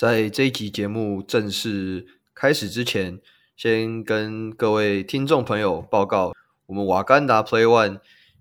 [0.00, 3.20] 在这一集节目正式开始之前，
[3.54, 6.32] 先跟各位听众朋友报告，
[6.64, 8.00] 我们瓦甘达 Play One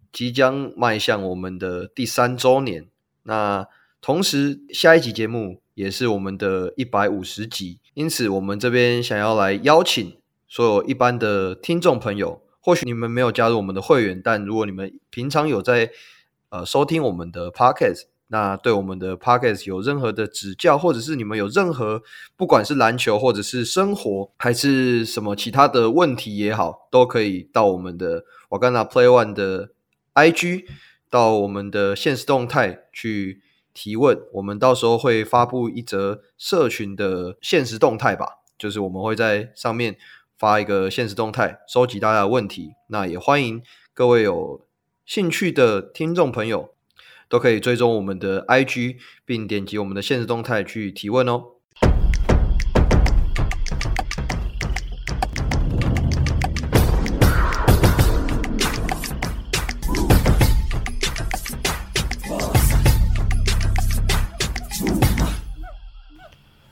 [0.09, 2.87] 即将迈向我们的第三周年。
[3.23, 3.67] 那
[3.99, 10.15] 同时，下一集节目也是我们的一百五十集，因此我们这边想要来邀请
[10.47, 15.91] 所有一般的听众朋友，或许你们没有加入我们的会员，但如果你们平常有在
[16.51, 18.03] 呃收听我们的 Podcast。
[18.31, 22.03] 那对我们的 Podcast 有任何的指教，或者是你们有任何
[22.37, 29.71] 不管是篮球或者是生活，还是什么其他的问题也好，都可以到我们的瓦甘达 Play One 的
[30.13, 30.65] IG，
[31.09, 33.41] 到我们的现实动态去
[33.73, 34.21] 提问。
[34.33, 38.27] 我们到时候会发布一则社群的现实动态吧，
[38.59, 39.97] 就是我们会在上面
[40.37, 42.73] 发一个现实动态，收集大家的问题。
[42.89, 43.63] 那也欢迎
[43.95, 44.67] 各位有
[45.03, 46.75] 兴趣的听众朋友。
[47.29, 51.43] 都可以追踪我们的 IG，并点击我们的限时动态去提问哦。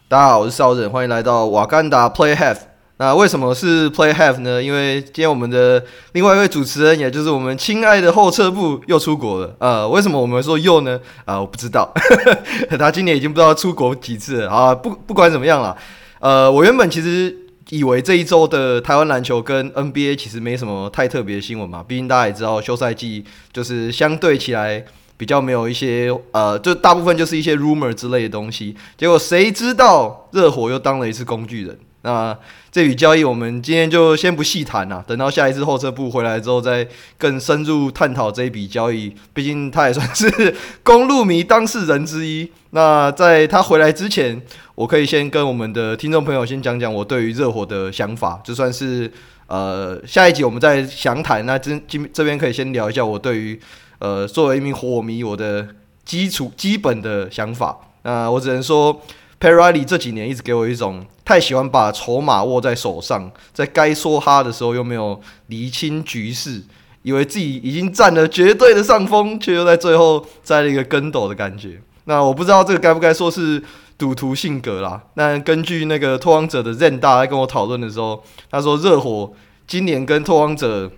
[0.09, 2.66] 大家好，我是邵忍，欢迎来到瓦干达 Play Half。
[2.99, 4.61] 那为什么是 Play Half 呢？
[4.61, 9.55] 因为今天我们的另外一位主持人，也就是我们亲爱的后撤步又出国了。
[9.59, 10.99] 呃，为什么我们说又呢？
[11.23, 11.93] 啊、我不知道，
[12.79, 14.73] 他今年已经不知道出国几次了啊。
[14.73, 15.77] 不，不管怎么样啦，
[16.19, 17.35] 呃，我原本其实
[17.69, 21.85] 以为这一周的台湾篮球跟 NBA 其实没什么太特别的新闻嘛。
[21.87, 23.23] 毕竟大家也知道，休赛季
[23.53, 24.83] 就是相对起来
[25.17, 28.75] 比较没有一些呃，就大部分就是一些 rumor 之类的东西。
[28.97, 31.77] 结果谁知道热火又当了一次工具人。
[32.03, 32.35] 那
[32.77, 39.11] 这笔交易我们今天就先不细谈了，等到下一次后撤步回来之后再更深入探讨这一笔交易。
[39.33, 42.47] 毕竟他也算是公路迷当事人之一。
[42.69, 44.39] 那在他回来之前，
[44.75, 49.11] 我可以先跟我们的听众朋友先讲讲我对于热火的想法，就算是
[49.47, 51.43] 呃下一集我们再详谈。
[51.47, 53.59] 那今今这边可以先聊一下我对于
[53.97, 55.67] 呃作为一名火迷我的
[56.05, 57.75] 基础基本的想法。
[58.03, 59.01] 那我只能说。
[59.39, 66.63] Pat Riley 这几年一直给我一种太喜欢把筹码握在手上，在该说哈的时候又没有理清局势，
[67.03, 71.79] 以为自己已经占了绝对的上风，却又在最后栽了一个跟斗的感觉。
[72.05, 73.61] 那我不知道这个该不该说是
[73.95, 75.03] 赌徒性格啦。
[75.13, 79.31] 那根据那个拓荒者的任大在跟我讨论的时候，他说热火
[79.67, 80.89] 今年跟拓荒者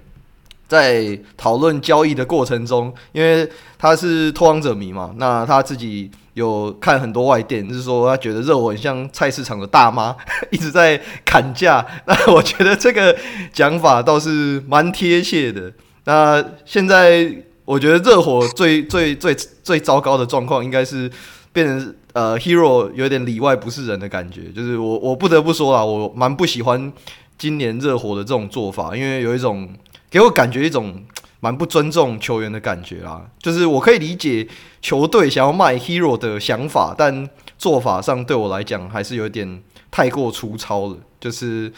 [0.70, 6.10] 在讨论交易的过程中，因为他是拓荒者迷嘛，那他自己。
[6.40, 10.16] 有看很多外电，就是说他觉得热火很像菜市场的大妈，
[10.50, 11.86] 一直在砍价。
[12.08, 13.16] 那我觉得这个
[13.52, 15.72] 讲法倒是蛮贴切的。
[16.06, 17.30] 那现在
[17.66, 21.12] 我觉得热火最最最最糟糕的状况，应该是
[21.52, 24.44] 变成呃，Hero 有点里外不是人的感觉。
[24.56, 26.92] 就是我我不得不说啦，我蛮不喜欢
[27.38, 29.70] 今年热火的这种做法，因为有一种
[30.10, 31.04] 给我感觉一种。
[31.40, 34.48] 蛮不尊重球员的感觉啦，就是我可以理解
[34.82, 41.72] 球队想要卖 Hero 的想法，但做法上对我来讲还是有点太过粗糙了，就是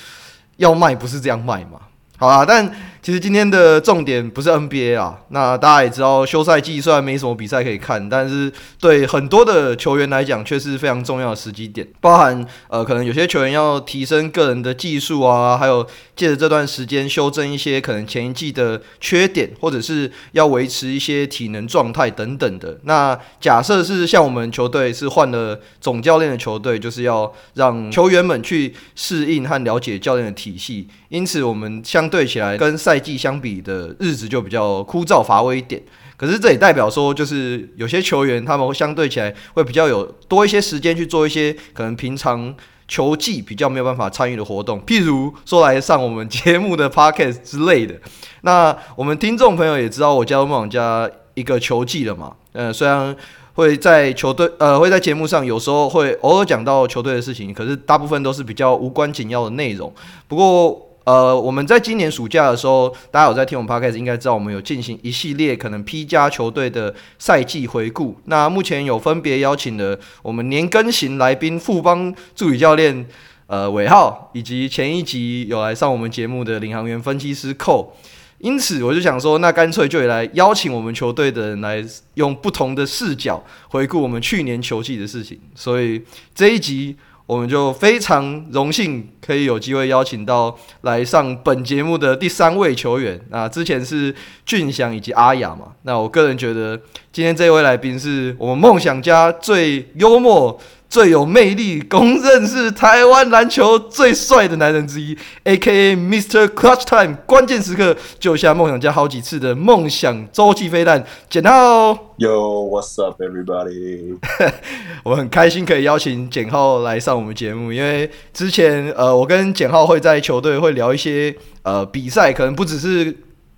[0.57, 1.79] 要卖不是这样卖嘛。
[2.17, 5.17] 好啦，但其实今天的重点不是 NBA 啊。
[5.29, 11.87] 那大家也知道，休赛季虽然没什么比赛可以看，但是对很多的球员来讲却是非常重要的时机点。
[11.99, 15.85] 包含呃，可能有些球员要提升个人的技术啊，还有
[16.15, 22.77] 借着这段时间修正一些可能前一季的缺点，或者是要维持一些体能状态等等的。
[22.83, 30.87] 那假设是像我们球队是换了总教练的球队，就是要让球员们去适应和了解教练的体系。
[31.09, 35.81] 因此，我们相对起来跟赛赛季相比的日子就比较枯燥乏味一点。
[36.17, 42.53] 可是这也代表说，就是有些球员他们会相对起来会比较有多一些时间去做一些可能平常
[42.87, 47.95] 球技比较没有办法参与的活动，譬如说来上我们节目的 podcast 之类的。
[48.41, 52.35] 那我们听众朋友也知道，我加入梦想家一个球技了嘛？
[52.51, 53.15] 呃，虽然
[53.53, 59.91] 会在球队呃会在节目上有时候会偶尔讲到球队的事情，可是大部分都是比较无关紧要的内容。
[60.27, 68.19] 不过，呃，我们在今年暑假的时候，大家有在听我们 Podcast，应该知道我们有进行一系列可能 P 加球队的赛季回顾。
[68.25, 73.07] 那目前有分别邀请了我们年更型来宾富邦助理教练
[73.47, 77.97] 呃尾号，以及前一集有来上我们节目的领航员分析师寇。
[78.37, 81.83] 因此，我就想说，那干脆就来邀请我们球队的人来
[82.13, 85.39] 用不同的视角回顾我们去年球季的事情。
[85.55, 85.99] 所以
[86.35, 86.95] 这一集。
[87.25, 93.19] 我们就非常荣幸可以有机会邀请到来上本节目的第三位球员。
[93.29, 94.13] 那之前是
[94.45, 95.73] 俊祥以及阿雅嘛。
[95.83, 96.79] 那我个人觉得
[97.11, 100.59] 今天这位来宾是我们梦想家最幽默、
[100.91, 105.95] 最有魅力，公认是台湾篮球最帅的男人之一，A.K.A.
[105.95, 106.45] Mr.
[106.47, 111.93] Clutch Time，关键时刻救下梦想家好几次的梦想洲际飞弹简浩。
[112.17, 114.17] Yo，what's up, everybody？
[115.05, 121.33] 我很开心可以邀请简浩来上我们节目，因为之前呃，我跟简浩会在球队会聊一些
[121.63, 123.15] 呃比赛，可能不只是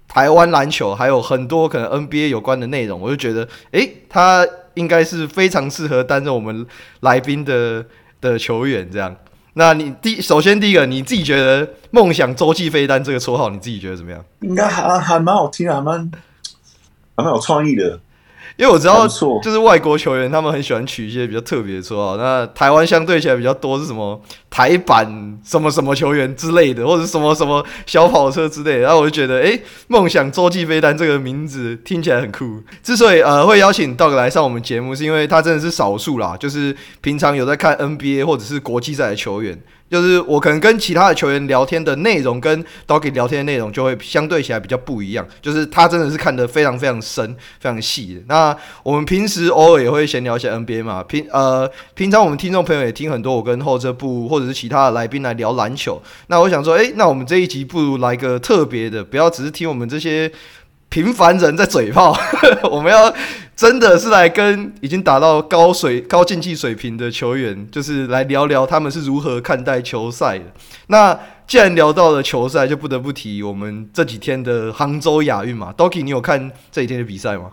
[0.07, 4.45] 台湾篮球，还有很多可能 NBA 有关的内容，我就觉得，诶，他。
[4.75, 6.65] 应该是非常适合担任我们
[7.01, 7.85] 来宾的
[8.21, 9.15] 的球员，这样。
[9.55, 14.25] 那你第首先第一个，你自己觉得“梦想洲际飞弹”这个绰号，你自己觉得怎么样？
[14.41, 16.11] 应该还还蛮好听的，还蛮
[17.15, 17.99] 还蛮有创意的。
[18.55, 19.07] 因为我知道，
[19.41, 22.17] 就是外国球员他们很喜欢取一些比较特别的绰号。
[22.17, 28.79] 那台湾相对起来比较多是什么台版什么什么球员之类的，或者什么什么小跑车之类的。
[28.79, 32.61] 然后我就觉得，诶，梦想洲际飞弹这个名字听起来很酷。
[32.83, 39.59] 之所以呃会邀请 Dog 来上我们节目，是因为他真的是少数啦，就是平常有在看 NBA 或者是国际赛的球员。
[39.93, 45.23] 就是我可能跟其他的球员聊天的内容，跟 Doggy 聊天的内容就会相对起来比较不一样。
[45.39, 48.21] 就是他真的是看得非常非常深、非常细的。
[48.27, 56.01] 那我们平时偶尔也会闲聊一些 NBA 嘛，平呃平常我们听众朋友也听很多我跟后车部或者是其他的来宾来聊篮球。
[56.25, 60.31] 那我想说，诶、欸，那我们这一集不如来个特别的，不要只是听我们这些。
[60.93, 62.15] 平凡人在嘴炮，
[62.69, 63.11] 我们要
[63.55, 70.45] 真的是来跟已经达到高水高竞技水平的球员，就是来聊聊他们是如何看待球赛的。
[70.85, 75.73] 那既然聊到了球赛，就不得不提我们这几天的杭州亚运嘛。
[75.75, 77.49] Doki，你有看这几天的比赛吗？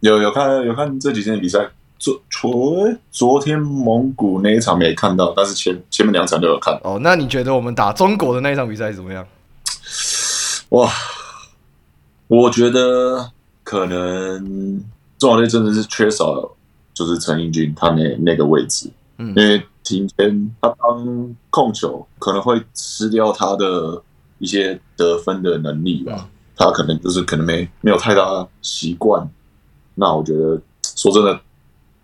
[0.00, 1.60] 有有看有看这几天的比赛。
[2.00, 6.76] 昨昨昨天蒙古那一场没看到，但是前前面两场都有看。
[6.82, 9.24] 哦，那你觉得我们打中国的那一场比赛怎么样？
[10.70, 10.90] 哇！
[12.28, 13.30] 我觉得
[13.62, 14.82] 可能
[15.18, 16.50] 中华队真的是缺少，
[16.94, 24.02] 就是陈英军他那那个位置，嗯，因为今天他当控球可能会失掉他的
[24.38, 29.28] 一些得分的能力吧，他可能就是可能没没有太大习惯。
[29.94, 30.60] 那我觉得
[30.96, 31.38] 说真的，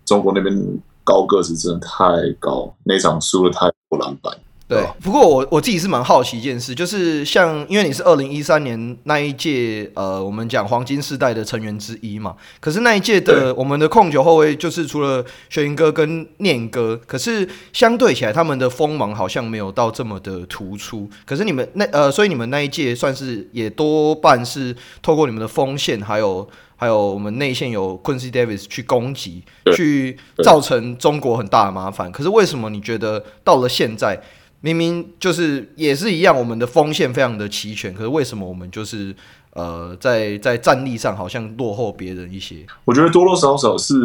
[0.05, 4.37] 中国那边高个子真的太高，那场输了太多篮板。
[4.69, 12.35] 对，不过我我自己是蛮好奇一件事，就是像因为你是二零一三年那一届，呃，我们讲黄金世代的成员之一嘛。
[12.59, 21.09] 可是那一届的我们的控球后卫，就是除了学云哥跟念哥，可是相对起来，他们的锋芒好像没有到这么的突出。
[21.25, 29.41] 可是你们那呃，所以你们那一届算是也多半是透过你们的锋线，还有还有我们内线有 Quincy Davis 去攻击，
[29.75, 32.11] 去造成中国很大的麻烦。
[32.11, 34.21] 可是为什么你觉得到了现在？
[34.61, 39.15] 明明就是也是一样，我们的锋线非常的齐全，可是为什么我们就是
[39.53, 42.57] 呃在在战力上好像落后别人一些？
[42.83, 43.95] 我觉得多多少少是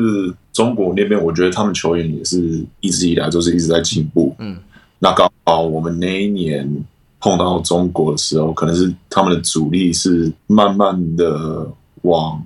[0.52, 4.32] 中国那边，我觉得他们球员也是一直以来都是一直在进步。
[4.38, 4.56] 嗯，
[5.00, 6.84] 那刚好我们那一年
[7.18, 11.68] 碰到中国的时候，可能是他们的主力是慢慢的
[12.02, 12.40] 往，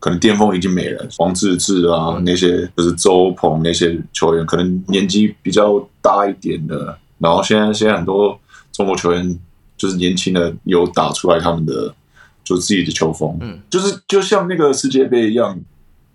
[0.00, 6.98] 可能巅峰已经没了，黄志志啊、嗯、那些就是周鹏那些球员，可能年纪比较大一点的。
[7.18, 8.38] 然后现在现在很多
[8.72, 9.38] 中国球员
[9.76, 11.94] 就是年轻的有打出来他们的
[12.44, 15.58] 就自己的球风，嗯，就是就像那个世界杯一样，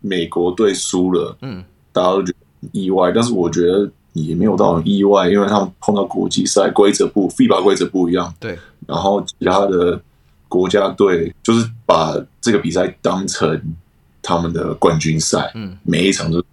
[0.01, 8.57] 美国队输了，嗯，大家都觉得意外，但是我觉得也没有到很意外，因为他们碰到国际赛规则不，FIBA 规则不一样，对，
[8.87, 10.01] 然后其他的
[10.47, 13.61] 国家队就是把这个比赛当成
[14.21, 16.43] 他们的冠军赛，嗯，每一场都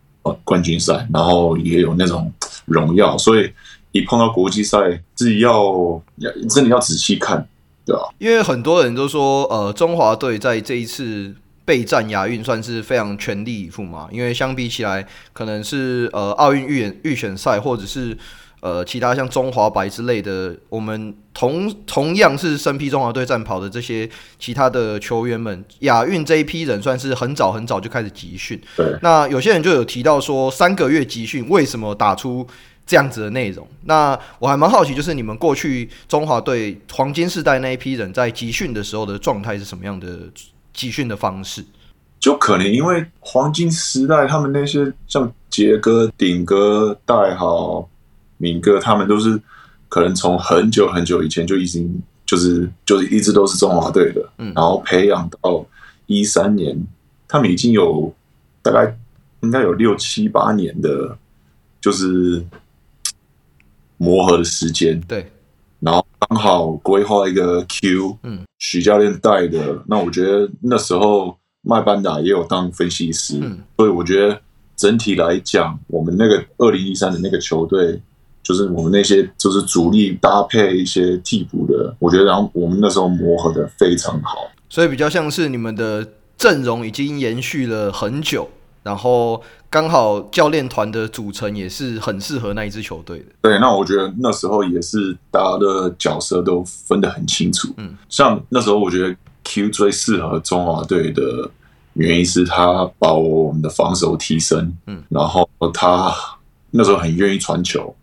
[0.45, 2.33] 冠军赛，然后也有那种
[2.67, 3.51] 荣耀，所以。
[3.93, 4.79] 一碰到国际赛，
[5.15, 7.49] 自己要要真的要仔细看，
[7.85, 8.03] 对吧？
[8.19, 14.09] 因为很多人都说，呃，中华队在这一次备战亚运算是非常全力以赴嘛。
[14.13, 18.17] 因为相比起来，可能是呃奥运预预选赛，或者是
[18.61, 28.61] 呃其他像中华白之类的，我们同同样是身披中华队战袍的这些其他的球员们，亚运这一批人算是很早很早就开始集训。
[28.77, 32.47] 对，那有些人就有提到说，三个月集训为什么打出？
[32.91, 40.19] 这样子的内容，那我还蛮好奇，就是你们过去中华队黄金世代那一批人在集训的时候的状态是什么样的
[40.73, 41.65] 集训的方式？
[42.19, 47.89] 就可能因为黄金时代他们那些像杰哥、顶哥、戴豪、
[48.39, 49.41] 敏哥，他们都是
[49.89, 55.65] 可能从很久很久以前就已经就是就是一直都是中华队的，嗯，然后培养到
[56.07, 56.77] 一三年，
[57.29, 58.13] 他们已经有
[58.63, 58.99] 大概
[59.43, 61.17] 应该有六七八年的，
[61.81, 62.45] 就是。
[64.01, 65.31] 磨合的时间，对，
[65.79, 74.41] 然后刚好规划一个 Q，嗯，许教练带的，那我觉得那时候麦班达也有当分析师，嗯，所以我觉得
[74.75, 78.01] 整体来讲，我们那个二零一三的那个球队，
[78.43, 88.49] 就是我们那些就是主力搭配一些替补的，我觉得然后我们那时候磨合的非常好，所以比较像是你们的阵容已经延续了很久，
[88.83, 93.27] 然后刚好教练团的组成也是很适合那一支球队的。
[93.43, 97.73] 对，那我觉得那时候也是大家的角色都分得很清楚。
[97.77, 101.51] 嗯，像那时候我觉得 Q 最适合中华队的。
[101.95, 106.15] 原因是他把我们的防守提升，嗯，然后他
[106.71, 107.95] 那时候很愿意传球，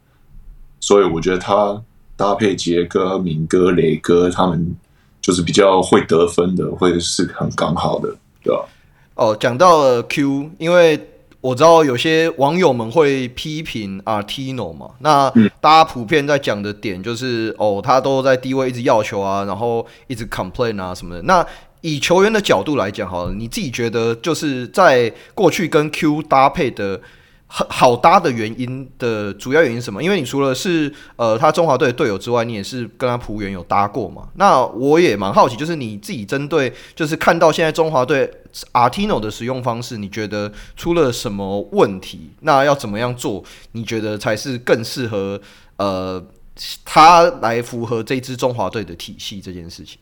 [0.81, 1.81] 所以我觉得他
[2.17, 4.75] 搭配杰哥、敏哥、雷哥他们
[5.21, 8.65] 就是比较会得分的，会是很刚好的，对吧？
[9.17, 10.97] 哦，讲到了 Q，因为
[11.41, 21.45] 我知道有些网友们会批评 Artino 嘛，那大家普遍在讲的点就是，哦，他都在低位一直要球啊，然后一直 complain 啊什么的，那。
[21.81, 26.99] 以球员的角度来讲，好了，你自己觉得就是在过去跟 Q 搭配的
[27.47, 30.03] 很好搭的原因的主要原因是什么？
[30.03, 34.27] 因为你除了是呃他中华队的队友之外，你也是跟他璞园有搭过嘛。
[34.35, 38.29] 那我也蛮好奇，就是你自己针对就是看到现在中华队
[38.73, 42.31] Artino 的使用方式，你觉得出了什么问题？
[42.41, 43.43] 那要怎么样做？
[43.71, 45.39] 你觉得才是更适合
[45.77, 46.21] 呃
[46.83, 49.97] 他来符合这支中华队的体系这件事情？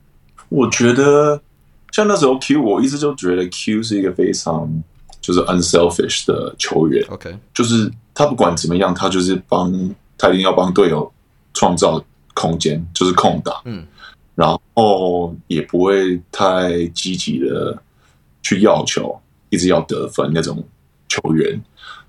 [0.50, 1.42] 我觉得。
[1.92, 4.70] 像那时候 Q，我一直就觉得 Q 是一个非常
[5.26, 7.04] 就是 unselfish 的球员。
[7.10, 9.74] OK，就是他不管怎么样，他就是帮
[10.18, 11.12] 他一定要帮队友
[11.54, 12.00] 创造
[12.36, 13.60] 空间，就是空档。
[13.66, 13.84] 嗯，
[14.36, 17.76] 然后也不会太积极的
[18.44, 20.64] 去要求，一直要得分那种
[21.08, 21.60] 球员，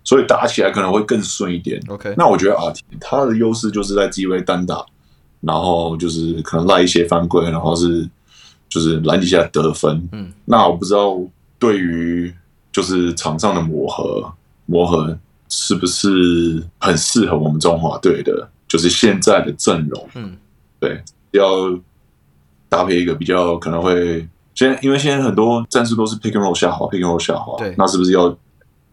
[0.04, 1.82] 所以打起来可能会更顺一点。
[1.88, 2.70] OK，那我觉得啊，
[3.00, 4.85] 他的优势就是在机位单打，
[5.40, 8.06] 然后就是可能赖一些犯规，然后是。
[8.68, 11.16] 就是篮底下得分，嗯，那我不知道
[11.56, 12.35] 对于
[12.76, 14.30] 就是场上的磨合，
[14.66, 15.18] 磨合
[15.49, 18.47] 是不是很适合我们中华队的？
[18.68, 20.37] 就是现在的阵容，嗯，
[20.78, 21.75] 对，要
[22.68, 28.28] 搭配一个比较可能会现在，因为现在很多战术都是 pick and roll 下滑，pick and roll 下滑，对，那是不是要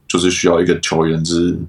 [0.08, 1.60] 就是需要一个球员之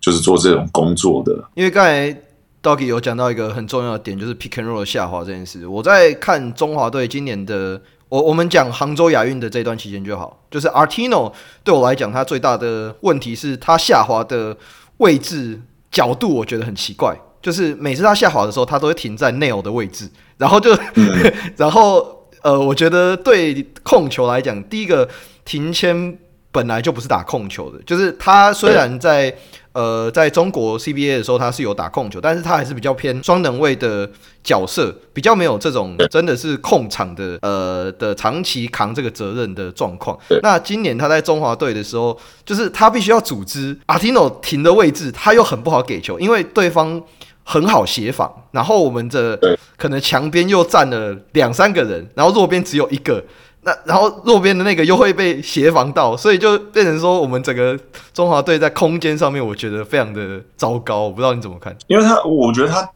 [0.00, 1.44] 就是做这种工作的？
[1.52, 2.18] 因为刚才。
[2.64, 5.66] Doggy 有讲到一个很重要的点，就是 pick and roll 的下滑这件事。
[5.66, 7.78] 我在看中华队今年的，
[8.14, 11.32] 我我们讲杭州亚运的这段期间就好，就是 Artino
[11.64, 14.56] 对我来讲，他最大的问题是他下滑的
[14.98, 17.16] 位置角度，我觉得很奇怪。
[17.42, 20.70] 就是每次他下滑的时候，他都会停在 nail 的位置，然后就，
[21.58, 25.08] 然后呃，我觉得对控球来讲，第一个
[25.44, 26.16] 停签
[26.54, 29.36] 本来就不是打控球的，就是他虽然在。
[29.74, 34.08] 呃，在中国 CBA 的时候，他是有打控球，但是他还是比较偏双能位的
[34.44, 40.16] 角色，比较没有这种真的是控场的呃的长期扛这个责任的状况。
[40.44, 47.02] 那今年他在中华队的时候，就是他必须要组织 Artino 停的位置，他又很不好给球，因为对方
[47.42, 53.24] 很好协防，然后我们的可能墙边又站了两三个人，然后弱边只有一个。
[53.64, 57.78] 那然后弱边的那个又会被协防到，所以就变成说我们整个
[58.12, 61.04] 中华队在空间上面，我觉得非常的糟糕。
[61.04, 61.74] 我不知道你怎么看？
[61.86, 62.86] 因为他，我觉得他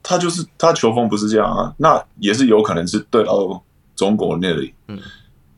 [0.00, 1.74] 他就是他球风不是这样啊。
[1.78, 3.60] 那也是有可能是对到
[3.96, 4.96] 中国那里，嗯，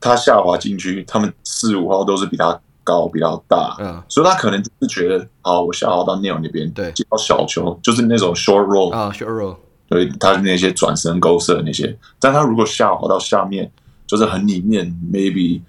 [0.00, 9.56] 他下滑进去，他们四五号都是比他高、比较大，嗯，所以他可能就是觉得，好，我下滑到 Neil 那边，对，接到小球就是那种 short roll 啊，short roll，
[9.90, 13.70] 对，他那些转身勾射那些，但他如果下滑到下面。
[14.06, 15.60] 就是很里面，maybe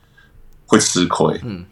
[0.65, 1.39] 会吃亏。
[1.43, 1.65] 嗯，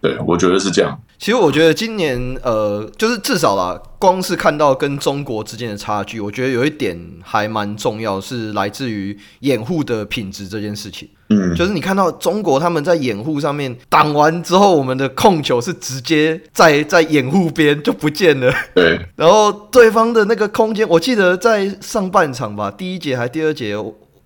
[0.00, 1.00] 对，我觉得是这样。
[1.18, 11.06] 其实我觉得今年，呃，就是至少啦，光是看到跟中国之间的差距，我觉得有一点还蛮重要，是来自于掩护的品质这件事情。
[11.28, 18.50] 嗯，就是你看到中国他们在掩护上面挡完之后，我们的控球是直接在在掩护边就不见了。
[18.74, 23.76] 对， 然后对方的那个空间，我记得在上半场吧，第一节还第二节。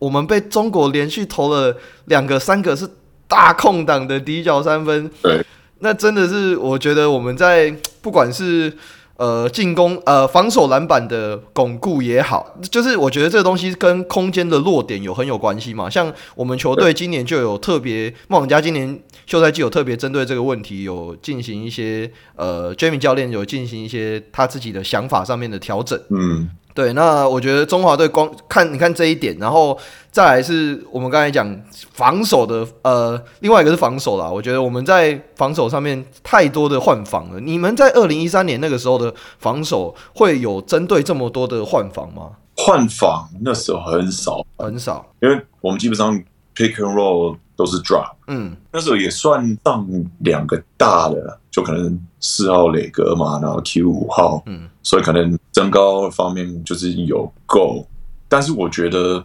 [0.05, 2.87] 我们被中国连续投了两个、三个是
[3.27, 5.43] 大空档的底角三分，对，
[5.79, 8.71] 那真的是我觉得我们在 不管是
[9.17, 15.89] 呃进攻呃防守篮板的巩固也好，就是我觉得这个东西跟空间的落点有很有关系嘛。
[15.89, 26.51] 像我们球队今年就有特别，梦想家今年休赛季有特别针对这个问题有进行一些呃，Jamie 教练有进行一些他自己的想法上面的调整，嗯。
[26.75, 29.79] 对，那我觉得中华队光看你看这一点，然后
[30.11, 31.63] 再来是我们刚才讲
[31.93, 34.29] 防守的，呃，另外一个是防守啦。
[34.29, 37.39] 我觉得我们在防守上面太多的换防了。
[37.39, 42.31] 你们在二零一三年那个时候的防守会有针对这么多的换防吗？
[42.57, 46.13] 换防那时候很少，很少，因为我们基本上
[46.57, 49.87] pick and roll 都是 drop，嗯，那时候也算上
[50.21, 57.87] 两个大的，就可能四号磊哥嘛，然后 Q 五号，嗯，所以可能增高方面就是有够，
[58.29, 59.25] 但是我觉得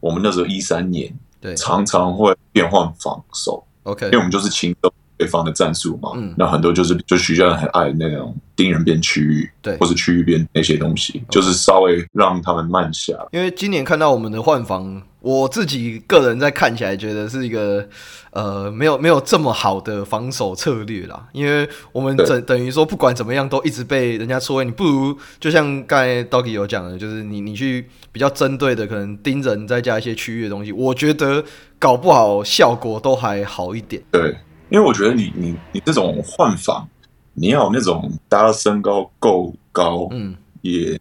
[0.00, 4.92] 我们那时候一三年，对，常常会变换防守，OK，因为我们就是轻松。
[5.18, 13.12] 对方的战术嘛，嗯，那很多就是就徐教练很爱那种盯人边区域，对，或是区域边那些东西，就是稍微让他们慢下。
[13.32, 17.86] 因为今年看到我们的换防，我自己个人在看起来觉得是一个
[18.30, 21.26] 呃没有没有这么好的防守策略啦。
[21.32, 31.44] 因为我们等等于说不管怎么样都一直被人家戳，你不如就像刚才 Doggy 有讲的，就是你你去比较针对的可能盯人，再加一些区域的东西，我觉得
[31.78, 34.00] 搞不好效果都还好一点。
[34.12, 34.36] 对。
[34.70, 36.86] 因为我觉得你你你这种换防，
[37.34, 40.98] 你要有那种大家身高够高，嗯，也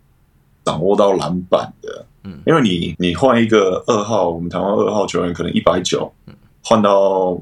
[0.64, 6.12] 掌握到篮板的，嗯，因为你你换一个二号，我们台湾二号球员可能一百九，
[6.64, 7.38] 换到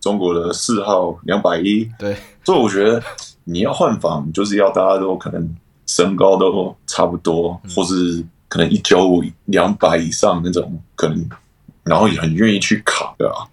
[0.00, 3.02] 中国的四号两百一，对，所以我觉得
[3.44, 5.56] 你要换防，就是要大家都可能
[5.86, 11.28] 身高都差不多，嗯、或是可能一九五两百以上那种，可能
[11.84, 13.48] 然后也很愿意去卡，对吧？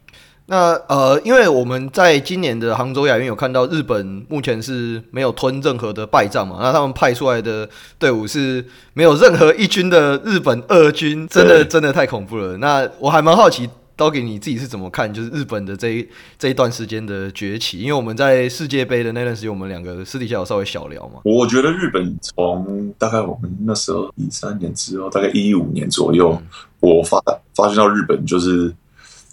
[0.47, 12.57] 那呃，因为我们在今年的杭州亚运有看到日本目前是没有吞任何的败仗嘛，那他们派出来的队伍是没有任何一军的日本二军，真的真的太恐怖了。
[12.57, 17.79] 那我还蛮好奇，刀给你自己是怎么看，就是日本的这一这一段时间的崛起？
[17.79, 21.21] 因为我们在世界杯的那段时间，我们两个私底下有稍微小聊嘛。
[21.23, 26.47] 我觉得日本从大概我们那时候一三年之后，大概一五年左右，嗯、
[26.81, 27.19] 我发
[27.55, 28.71] 发现到日本就是。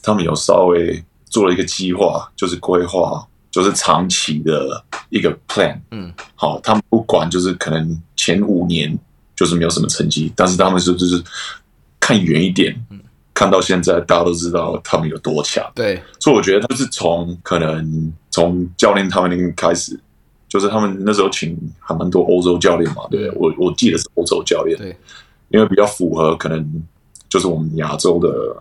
[0.03, 5.79] 他们有稍微做了一个计划，就是规划，就是长期的一个 plan。
[5.93, 8.99] 嗯，好，他们不管就是可能前五年
[9.37, 11.23] 就是没有什么成绩，但是他们是就是
[12.01, 13.01] 看远一点，嗯，
[13.33, 15.65] 看到现在大家都知道他们有多强。
[15.75, 19.99] 对，所以我觉得就是从可能从教练他们那边开始，
[20.49, 24.97] 就是他们那时候请还蛮多欧洲教练嘛，对，我我记得是欧洲教练，对，
[25.51, 26.83] 因为比较符合可能
[27.29, 28.61] 就是我们亚洲的。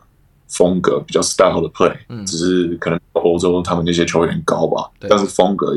[0.52, 5.74] 风格比较 style 的 play，嗯，只是可能欧洲他们那些球员高吧，但是风格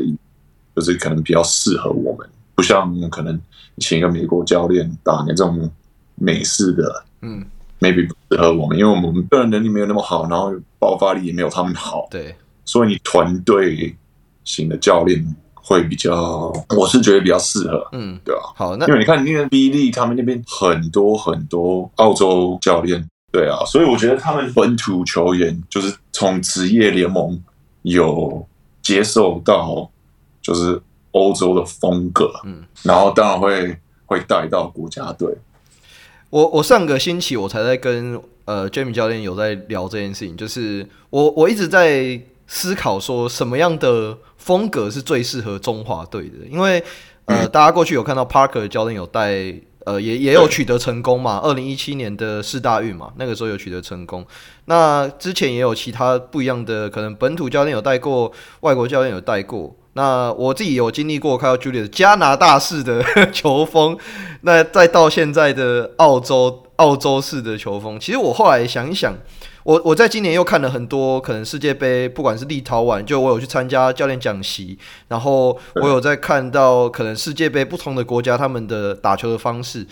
[0.75, 3.39] 就是可能比较适合我们，不像可能
[3.77, 5.71] 请一个美国教练打那种
[6.15, 7.45] 美式的，嗯
[7.79, 12.35] ，maybe 不适合我们，因为我们个人能力没有那么好，然后爆发力也没有他们好，对，
[12.65, 13.95] 所以你团队
[14.43, 18.41] 型的教练会比较，我是觉得比较适合，嗯，对吧？
[18.55, 23.09] 好，那因为你看那个 B 利他们那边很多很多澳洲教练。
[23.35, 27.37] 对啊，所以我觉得他们本土球员就是从职业联盟
[27.81, 28.47] 有
[28.81, 29.91] 接受到，
[30.41, 35.27] 就是欧洲的风格，嗯，然后当然会会带到国家队。
[36.29, 42.17] 我我上个星期我才在跟呃 Jamie 教练有在聊这件事情，就是我我一直在
[42.47, 46.81] 思考说什么样的风格是最适合中华队的，因为
[47.25, 49.53] 呃、嗯、大家过去有看到 Parker 教练有带。
[49.85, 51.39] 呃，也也有取得成功嘛。
[51.41, 54.25] 二零一七年的四大运嘛，那个时候有取得成功。
[54.65, 59.75] 那之前也有其他不一样的，可能本土教练有带过，外国教练有带过。
[59.93, 63.97] 那我自己有经历过看到 Julius 加拿大式的 球风，
[64.41, 67.99] 那再到现在的澳洲澳洲式的球风。
[67.99, 69.15] 其实我后来想一想。
[69.65, 79.87] 我我在今年又看了很多可能世界杯，不管是立陶宛，就我有去参加教练讲习，然后我有在看到可能世界杯不同的国家他们的打球的方式。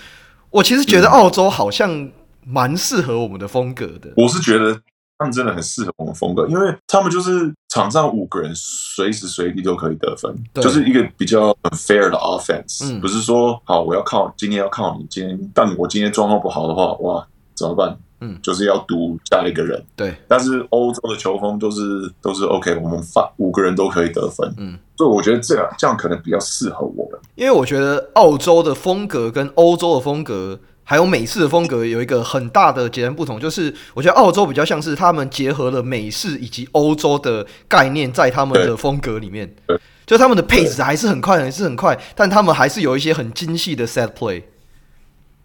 [0.52, 2.12] 我其实觉得澳洲好像
[2.46, 4.14] 蛮适合我们的风格的。
[4.16, 4.80] 我是觉得
[5.18, 17.98] 他们真的很适合我们风格，因为他们就是场上五个人随时随地都可以得分，就是一个比较很 fair 的 offense，嗯，不是说好我要靠今天要靠你今天，但我今天状况不好的话，哇，怎么办？
[18.24, 19.84] 嗯，就是要赌下一个人。
[19.98, 21.82] 对，但是欧洲的球风都是
[22.22, 24.50] 都是 OK，我们发五个人都可以得分。
[24.58, 27.20] 嗯，所以我觉得这样这样可能比较适合我们。
[27.36, 39.54] 因为我觉得澳洲的风格跟欧洲的风格还有美式的风格有一个很大的截然不同，就是我觉得澳洲比较像是他们结合了美式以及欧洲的概念在他们的风格里面。
[39.68, 44.44] 对，就他们的配置还是很快，还是很快，但他们还是有一些很精细的 set play。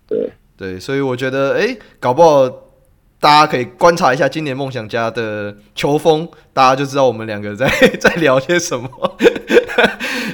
[0.06, 2.67] 对对，所以我觉得，哎，搞不好。
[3.20, 7.68] 大家可以观察一下今年梦想家的球风，大家就知道我们两个在
[8.00, 8.88] 在聊些什么。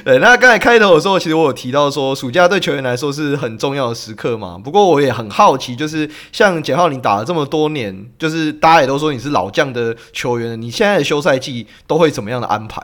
[0.05, 4.55] 对，那刚才开头的时候，其实我有提到说，暑假对球员来说是很重要的时刻嘛。
[4.63, 12.83] 不过我也很好奇，就是像简浩，你打了这么多年，就是大家也都说你是老将的球员，你现在的休赛季都会怎么样的安排？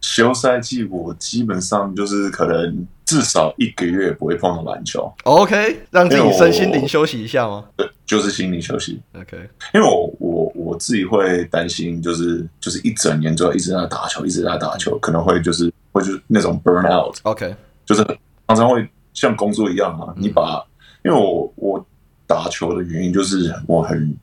[0.00, 5.10] 休赛季我基本上就是可能至少一个月不会碰到篮球。
[5.24, 7.64] OK，让自己身心灵休息一下吗？
[7.74, 9.00] 对，就是心灵休息。
[9.14, 9.34] OK，
[9.72, 17.16] 因为我我我自己会担心，就是就是一整年都要一直在打球，一直在打球，可能会就是会就是那种 burn out。
[17.22, 18.04] OK，就是
[18.46, 20.62] 常常会像工作一样啊，你把，
[21.02, 21.86] 因为我我
[22.26, 24.14] 打球的原因就是我很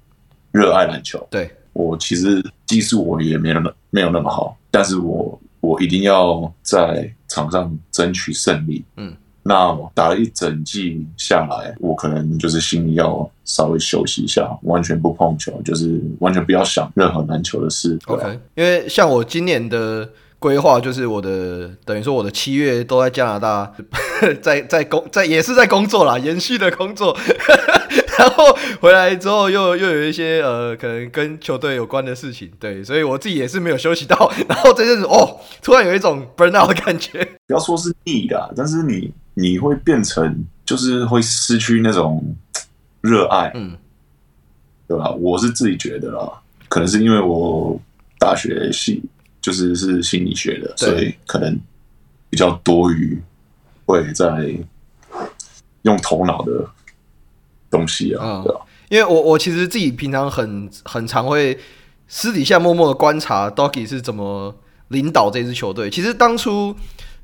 [0.52, 1.28] 热爱篮球。
[1.32, 5.42] 对，我其实技术我也没有那么没有那么好，但是我。
[5.66, 8.84] 我一定要在场上争取胜利。
[8.98, 17.98] 嗯，那打了一整季下来，我可能就是心里要稍微休息一下，完全不碰球，就是完全不要想任何篮球的事。
[18.06, 20.10] OK，因为像我今年的
[20.46, 23.74] 规划，就是我的等于说我的七月都在加拿大，
[24.44, 27.18] 在在工在也是在工作啦，延续的工作。
[28.20, 34.32] 然后回来之后又又有一些呃，可能跟球队有关的事情，对，所以我自己也是没有休息到。
[34.48, 37.28] 然后这阵子哦，突然有一种 burn out 的感觉。
[37.48, 42.24] 不要说是腻的，但是你你会变成就是会失去那种
[43.02, 43.76] 热爱，嗯，
[44.88, 45.10] 对吧？
[45.10, 46.32] 我是自己觉得啦，
[46.70, 47.80] 可能是因为我
[48.20, 49.02] 大学系
[49.46, 51.60] 就是是心理学的，所以可能
[52.30, 53.22] 比较多余
[53.86, 54.26] 会在
[55.84, 56.68] 用头脑的。
[57.68, 58.62] 东西啊，嗯、对吧？
[58.88, 61.58] 因为我我其实自己平常很很常会
[62.08, 64.56] 私底下默默的观察 Doggy 是怎么
[64.90, 65.90] 领导这支球队。
[65.90, 66.74] 其实当初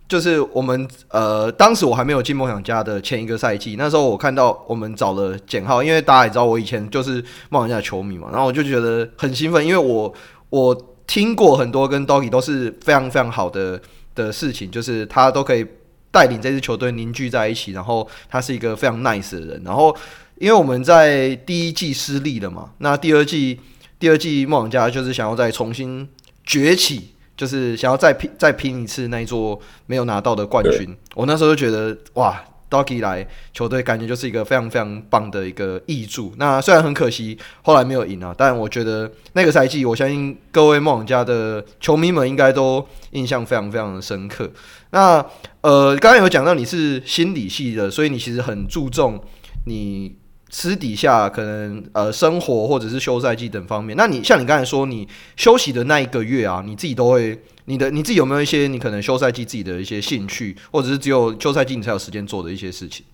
[0.09, 10.13] 就是我们呃，当时我还没有进梦想家的前一个赛季，那时候我看到我们找了简浩，因为大家也知道我以前就是梦想家的球迷嘛，然后我就觉得很兴奋，因为我
[10.49, 13.81] 我听过很多跟 Doggy 都是非常非常好的
[14.15, 15.67] 的事情，就是他都可以
[16.09, 19.93] 带领这支球队凝聚在一起，然后他是一个非常 nice 的人，然后。
[20.37, 23.59] 因为我们在第一季失利了嘛，那第二季
[23.99, 26.09] 第二季梦想家就是想要再重新
[26.43, 30.97] 崛起，就是想要再拼再拼一次那一座没有拿到的冠军。
[31.13, 36.33] 我那时候就觉得哇，Doggy 来球队感觉就是一个非常非常棒的一个挹注。
[36.37, 44.49] 那虽然很可惜后来没有赢啊，但我觉得那个赛季我相信各位梦家的球迷们应该都印象非常非常的深刻。
[44.89, 45.23] 那
[45.61, 49.21] 呃，刚刚有讲到你是心理系的，所以你其实很注重
[49.65, 50.15] 你。
[50.53, 55.07] 私底下可能呃生活或者是休赛季等方面，那你像你刚才说你
[55.37, 63.05] 休息的那一个月啊，你自己都会你的你自己有没有一些你可能休赛季自己的一些兴趣，或者是只有休赛季你才有时间做的一些事情？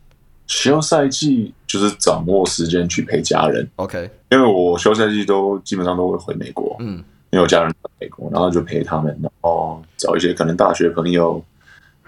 [0.47, 3.69] 休赛季就是掌握时间去陪家人。
[3.75, 11.43] OK，因为我休赛季都基本上都会回美国，嗯，因为我家人在美国，然后就陪他们，然后找一些可能大学朋友，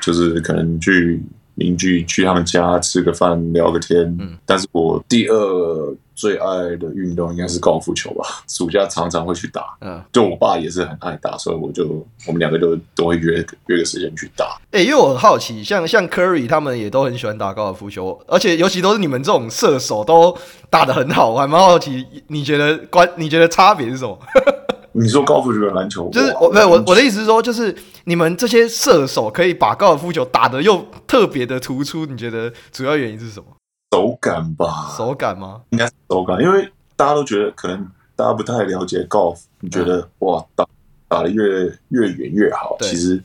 [0.02, 1.22] 就是可能去。
[1.56, 13.34] 邻居去他们家吃个饭聊个天，嗯，但是我第二最爱的运动应该是高尔夫球吧，暑假常常会去打，嗯，就我爸也是很爱打，所以我就我们两个都都会约
[13.68, 14.58] 约个时间去打。
[14.72, 20.38] 哎、欸，因为我很好奇，像像 Curry 他们也都很喜欢打高尔夫球，而且尤其都是你们这种射手都
[20.70, 24.20] 打得很好，我还蛮好奇，你觉得关你觉得差别是什么？
[24.92, 33.46] 你说高尔夫球跟篮球，就是我没有我我的意思是说，就是你们这些射手可以把高尔夫球打得又特别的突出，你觉得主要原因是什么？
[33.92, 34.94] 手感吧？
[34.98, 35.62] 手感吗？
[35.70, 40.66] 应该是手感，因为大家都觉得可能大家不太了解 golf，，你觉得、嗯、哇打
[41.08, 41.44] 打的越
[41.90, 43.22] 越远越好，其实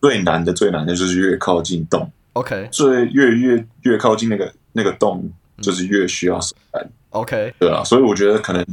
[0.00, 2.10] 最难的最难的就是越靠近洞。
[2.34, 6.88] OK，最越越越靠近那个那个洞，就是越需要手感。
[7.10, 8.64] OK，对啊，所以我觉得可能。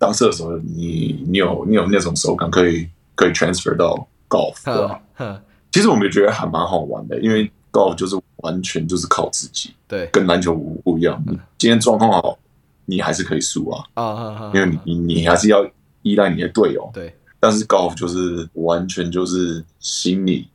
[0.00, 5.42] 当射手，你你有你有那种手感，可以可以 transfer 到 golf，对吧？
[5.70, 11.22] 其实我们也觉得还蛮好玩的，因为 golf 就是完全就是靠自己，对，跟篮球不一样。
[11.58, 12.38] 今天状况好，
[12.84, 15.68] 你还是可以输啊，啊，因为你你还是要
[16.02, 17.14] 依赖你的队友，对。
[17.42, 20.48] 但是 golf 就是完全就是心理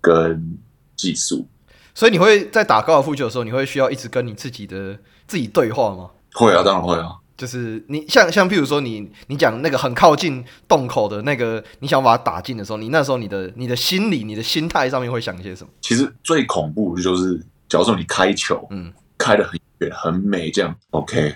[0.00, 0.58] 跟
[0.96, 1.46] 技术，
[1.94, 6.10] 所以你会在打高尔夫球的时候，你会需要一直跟你自己的自己对话吗？
[6.32, 7.16] 会啊，当然会啊。
[7.36, 15.70] 就是你像像譬如说你你讲那个很靠近洞口的那个，你想把它打进的时候，你那时候你的你的心理、你的心态上面会想一些什么？
[15.80, 17.36] 其实最恐怖的就是，
[17.68, 21.34] 假如说你开球，嗯，开的很远很美，这样 OK，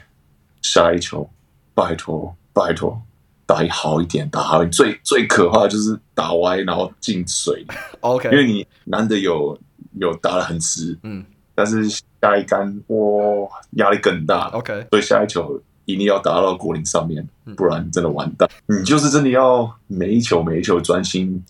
[0.63, 1.29] 下一球，
[1.75, 3.03] 拜托拜托，
[3.45, 4.71] 打一好一点，打好一点。
[4.71, 7.67] 最最可怕的就是打歪然后进水
[8.03, 9.59] ，OK，因为你难得有
[9.99, 11.25] 有打的很直，嗯，
[11.57, 15.61] 但是下一杆哇压力更大，OK，所以下一球。
[15.89, 18.47] 一定要打到果岭上面，不然真的完蛋。
[18.67, 21.43] 你就是真的要每一球每一球专心，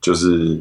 [0.00, 0.58] 就是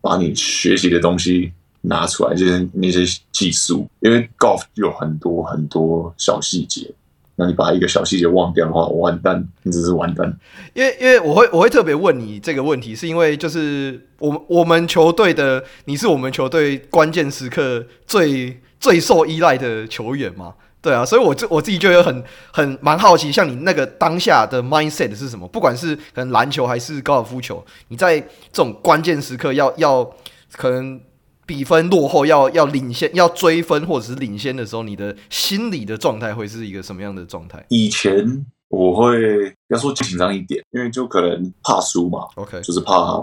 [0.00, 3.00] 把你学习的东西拿出来，就是那些
[3.32, 3.88] 技术。
[3.98, 6.88] 因为 golf 有很多很多小细节，
[7.34, 10.38] 那你把一个小细节忘掉的话，完蛋，你只是完蛋。
[10.74, 20.54] 因为因为我会我会特别问你这个问题，是因为就是我们我们球队的你是我们球队关键时刻最最受依赖的球员嘛？
[20.84, 25.48] 对啊，所以我我自己就有很很蛮好奇，像你那个当下的 mindset 是什么？
[25.48, 30.08] 不管是可能篮球还是高尔夫球，你在这种关键时刻要要
[30.52, 31.00] 可能。
[31.46, 37.62] 比分落后要要领先要追分或者是领先的时候，你的心理的状态会是一个什么样的状态？
[37.68, 43.18] 以前我会要说紧张一点，因为就可能怕输嘛，OK，就是怕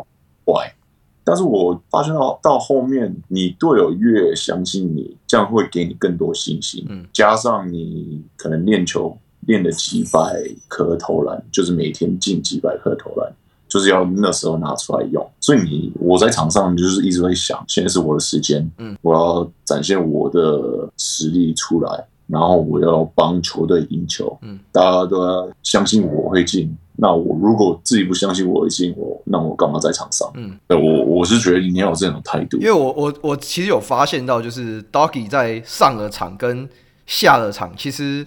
[0.45, 0.71] 坏。
[1.24, 6.86] 但是我发现到到后面，你队友越相信你，这样会给你更多信心。
[6.90, 13.32] 嗯，加上你可能练球练了几百颗投篮，就是每天进几百颗投篮。
[13.68, 26.76] 就是要那时候拿出来用，所以你我在场上就是一直会想，现在是我的时间，嗯，我要展现我的实力出来，然后我要帮球队赢球，嗯，大家都要相信我会进。
[27.02, 30.32] 那我如果自己不相信我已经，我那我干嘛在场上？
[30.36, 36.70] 嗯，我我是觉得你要有这种态度，因为我我我其实有发现到，就是 Doggy 在上了场跟
[37.08, 38.26] 下了场，其实。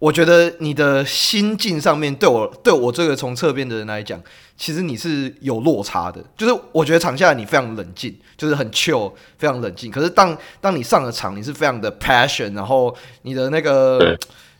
[0.00, 4.22] 我觉得你的心境上面对我对我这个从侧边的人来讲，
[4.56, 6.24] 其实你是有落差的。
[6.36, 9.90] 就是我觉得场下你非常冷静，就是很 chill，非常冷静。
[9.90, 14.16] 可是当当你上了场，你是非常的 passion，然后你的那个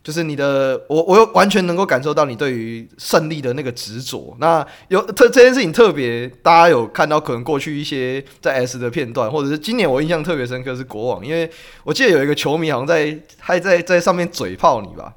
[0.08, 4.34] 就是你的，我我又完全能够感受到你对于胜利的那个执着。
[4.40, 11.50] 那有这这件事情特别，大家有看到可能过去一些在 S 的片段，或者是今年我印象特别深刻是国王，因为
[11.84, 15.12] 我记得有一个球迷好像在还在在上面嘴炮你吧。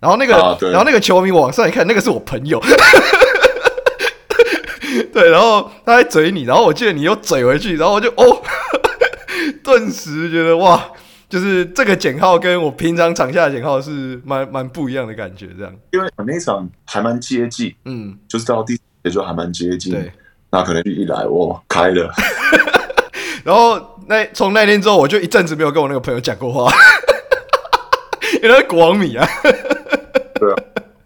[0.00, 2.60] 然后那个，啊、然后那个球迷往上一看，那个是我朋友，
[5.12, 8.42] 对，然后他还嘴你，然后我记得你又嘴回去，然后我就哦，
[9.62, 10.90] 顿时觉得哇，
[11.32, 15.74] 就是这个减号跟我平常场下的减号是蛮蛮不一样的感觉，这样。
[15.90, 20.12] 因为我那场还蛮接近，嗯，就是到第四节就还蛮接近，对，
[20.50, 22.12] 那可能一来我开了，
[23.44, 26.70] 然后那从那天之后，我就一阵子没有跟我那个朋友讲过话，
[28.42, 29.26] 因为他是国王米啊。
[30.34, 30.56] 对啊，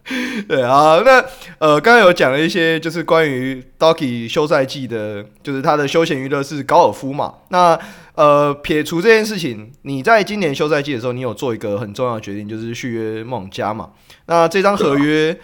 [0.48, 1.24] 对啊，那
[1.60, 7.32] 呃，刚刚有讲了一些，就是关于 Doki 休赛季的，就是他的休闲娱乐是高尔夫嘛。
[7.50, 7.78] 那
[8.16, 13.90] 呃，撇除这件事情，你在今年休赛季的时候，你有做一个很重要的决定，就是续约梦想家嘛。
[14.26, 15.38] 那这张合约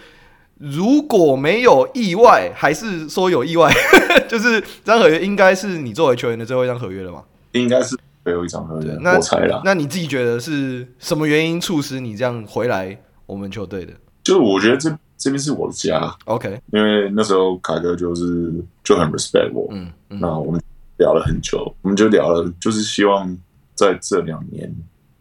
[0.57, 3.71] 如果没有意外，还是说有意外，
[4.27, 7.23] 就是这张合约应该是你作为球员的最后一张合约了吗？
[7.51, 9.61] 应该是最后一张合约，我猜啦。
[9.63, 12.97] 那你自己觉得是什么原因促使你这样回来？
[13.25, 20.61] 我们球队的，就是我觉得这这边是我的家，OK，因为那时候凯哥就是就很 respect 我，嗯，嗯，那我们
[21.03, 23.37] 聊了很久，我们就聊了，就是希望
[23.75, 24.73] 在这两年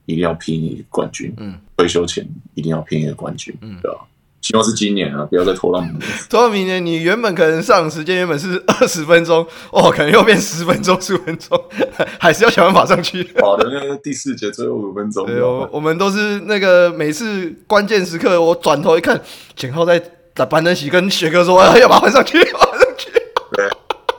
[0.07, 3.99] 一定要拼一个冠军，嗯，退休前一定要拼一个冠军，嗯，对吧？
[4.43, 6.01] 希望是今年啊，不要再拖到明年。
[6.29, 11.61] 拖到明年，你原本可能上时间原本是 二十分钟，哦，可能又变十分钟、十五分钟，
[12.19, 13.23] 还是要想办法上去。
[13.41, 15.25] 好的，那个第四节最后五分钟。
[15.27, 19.21] 对哦，我们都是那个每次关键时刻，我转头一看，
[19.55, 20.03] 简浩在
[20.35, 22.72] 打板凳席跟学哥说：“要把他换上去，换上去。”对，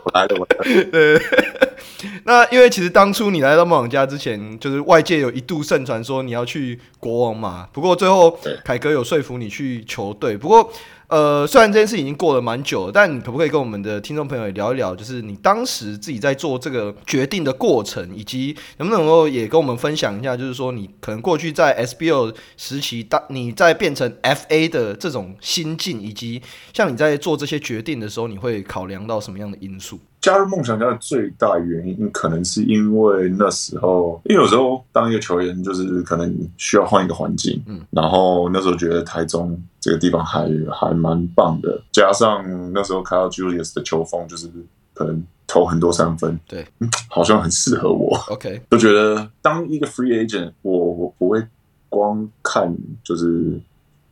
[0.03, 0.91] 我来了，我来了。
[0.91, 1.21] 对。
[2.25, 7.67] 那因为其实当初你来到梦想家之前，就是外界有一度盛传说你要去国王嘛。
[7.71, 10.37] 不过最后凯哥有说服你去球队。
[10.37, 10.69] 不过
[11.07, 26.41] 呃，虽然这件事已经过了蛮久了，但你可不可以跟我们的听众朋友也聊一聊，就是你当时自己在做这个决定的过程，以及能不能够也跟我们分享一下，就是说你可能过去在 SBO 时期，当你在变成 FA 的这种心境，以及
[26.73, 29.99] 像你在做这些决定的时候，你会考量到什么样的因素？
[30.23, 44.49] 加入梦想家的最大原因，可能是因为那时候，因为有时候当一个球员，就是可能需要换一个环境，嗯，然后那时候觉得台中这个地方还还蛮棒的，加上那时候 Kyle Julius 的球风，就是
[44.93, 46.65] 可能投很多三分，对，
[47.09, 48.17] 好像很适合我。
[48.29, 51.45] OK，就觉得当一个 free agent，我我不会
[51.89, 53.59] 光看就是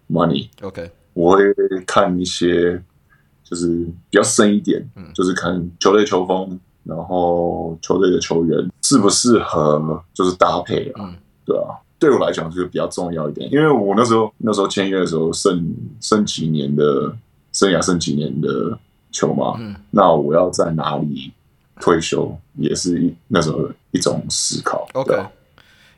[0.09, 1.45] money，OK，我会
[1.87, 2.83] 看一些。
[3.51, 3.67] 就是
[4.09, 11.13] 比较深一点，嗯，就是看球队球风，然后球队的球员适不适合，就是搭配啊，嗯，
[11.45, 17.13] 对啊，对我来讲就是比较重要一点，因为我那时候那时候签约的时候剩剩几年的
[17.51, 18.79] 生涯，剩几年的
[19.11, 21.33] 球嘛，嗯，那我要在哪里
[21.81, 25.13] 退休，也是一那时候一种思考，OK。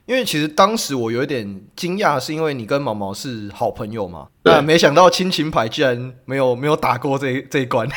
[0.06, 7.88] 因为其实当时我有一点惊讶，是因为你跟毛毛是好朋友嘛，那没想到亲情牌居然没有没有打过这一这一关。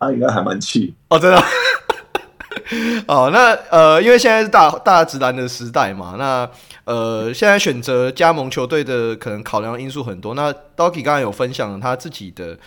[0.00, 1.42] 他应该还蛮气哦，真的。
[3.08, 6.48] 哦，那呃，因为现在是大大直男的时代嘛，那
[6.84, 10.34] 呃，现在选择加盟球队的可能考量因素很多。
[10.34, 12.58] 那 Doki 刚才有分享了他自己的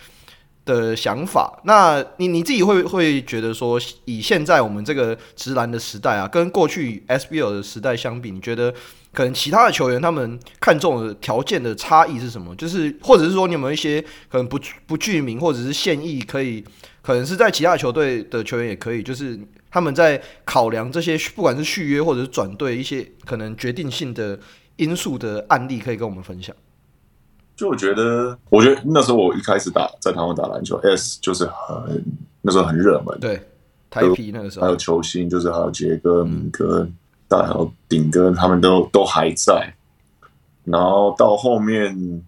[0.64, 8.72] 的想法，那你你自己会会觉得说，以现在我们这个直男的时代啊，跟过去 SBL 的时代相比，你觉得
[9.12, 12.54] 可能其他的球员他们看重的条件的差异是什么？
[12.56, 16.64] 就是或者是说，你有没有一些可能不不具名或者是现役可以？
[17.02, 19.36] 可能是在其他球队的球员也可以，就是
[19.72, 24.38] 他们在考量这些不管是续约或者是转队一些可能决定性的
[24.76, 26.54] 因素的案例，可以跟我们分享。
[27.62, 32.04] 就我觉得，我觉得那时候我一开始打在台湾打篮球，S 就是很
[32.40, 33.40] 那时候很热门，对，
[33.88, 36.88] 台啤那个时候还有球星，就是还有杰哥、明哥、
[37.28, 39.72] 大还有顶哥，他们都都还在。
[40.64, 42.22] 然后到后面，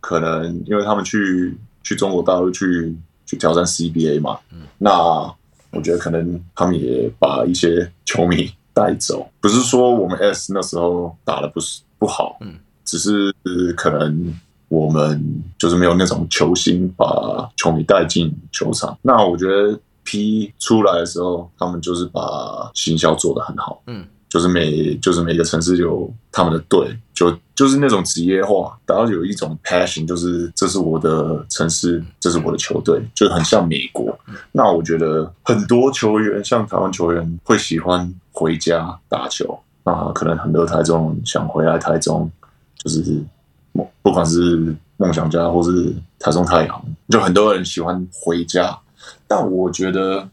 [0.00, 2.96] 可能因为他们去去中国大陆去。
[3.30, 4.90] 去挑战 CBA 嘛，嗯，那
[5.70, 12.54] 我觉得可能他们也把一些球迷带走，不是说我们 S 那时候打的不是不好，嗯，
[12.86, 13.30] 只是
[13.76, 14.34] 可能
[14.68, 18.96] 我们就是没有那种球星把球迷带进球场。
[19.02, 24.04] 那我觉得 P 出来的时候，他们就是把行销做得很好，嗯。
[24.30, 34.14] 就是每就是每个城市有他们的队，就就是那种职业化，然后有一种 passion，就是这是我的城市，这是我的球队，就很像美国。
[34.52, 42.30] 那我觉得很多球员，像台湾球员会喜欢回家打球，那可能很多台中想回来台中，
[42.76, 43.26] 就是梦，
[44.02, 48.78] 不管是梦想家或是台中太阳，就很多人喜欢回家。
[49.26, 50.28] 但我觉得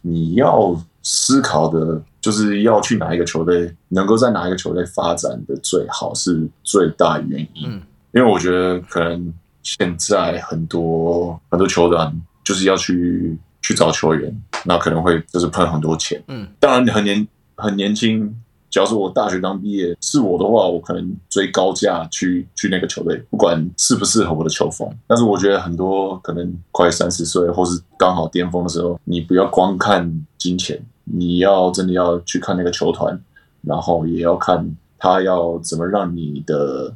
[0.00, 2.02] 你要思考的。
[2.22, 7.68] 就是要去哪一个球队，能够在哪一个球队发展的最好是最大原因。
[7.68, 14.32] 嗯，因为我觉得可能现在很多很多球员就是要去去找球员，
[14.64, 16.22] 那可能会就是喷很多钱。
[16.28, 18.32] 嗯，当然很年很年轻，
[18.72, 24.90] 假如说我大学刚毕业，是我的话，我可能追高价去去那个球队，不管适不适合我的球风。
[25.06, 30.82] 但是我觉得很多可能快三十岁或是刚好巅峰的时候，你不要光看金钱。
[31.04, 33.20] 你要真的要去看那个球团，
[33.60, 36.94] 然后也要看他要怎么让你的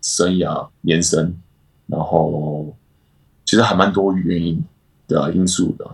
[0.00, 1.36] 生涯延伸，
[1.88, 2.74] 然后
[3.44, 4.64] 其实还蛮多原因
[5.08, 5.84] 的因素的。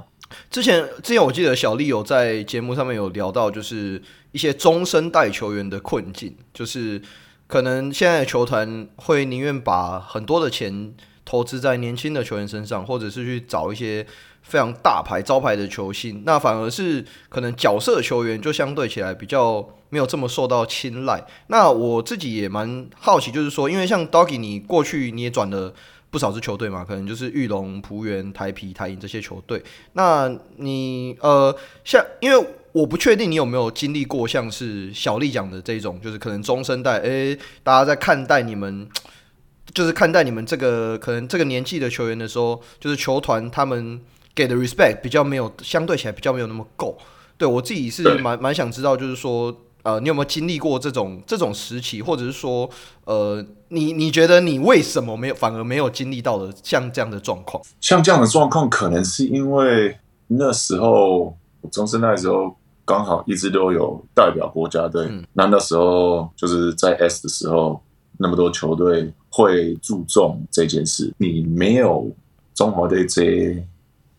[0.50, 7.00] 之前之前我记得小丽有在节目上面有聊到，就是一些中生代球员的困境，就是
[7.46, 10.94] 可能现在的球团会宁愿把很多的钱
[11.24, 14.06] 投资在年轻的球员身上，或者是去找一些。
[14.46, 21.24] 非常大牌招牌的球星，那反而是可能角色球员就相对起来比较没有这么受到青睐。
[21.46, 25.72] 那我自己也蛮好奇，就是说，因为像 Doggy，你过去你也转了
[26.14, 29.61] 不少支球队嘛，可能就是玉龙、璞园、台皮、台银这些球队。
[29.94, 31.53] 那你呃，
[31.85, 38.88] 像因为我不确定你有没有经历过像是小丽讲的这种，就是可能中生代，诶、欸，大家在看待你们，
[39.74, 44.00] 就是看待你们这个可能这个年纪的球员的时候，就是球团他们。
[44.37, 46.98] 给的 respect 比较没有，相对起来比较没有那么够。
[47.38, 52.68] 对我自己是蛮蛮想知道，就是说，呃，你有没有经历过这种这种时期，或者是说，
[53.04, 57.62] 呃，你你觉得你为什么没有反而没有经历到的像这样的状况？
[57.80, 61.36] 像这样的状况，可能是因为那时候
[61.70, 67.80] 中生代的时候刚好一直都有代表国家队，嗯、那那时候就是在 S 的时候，
[68.16, 72.10] 那么多球队会注重这件事，你没有
[72.54, 73.64] 中华队这。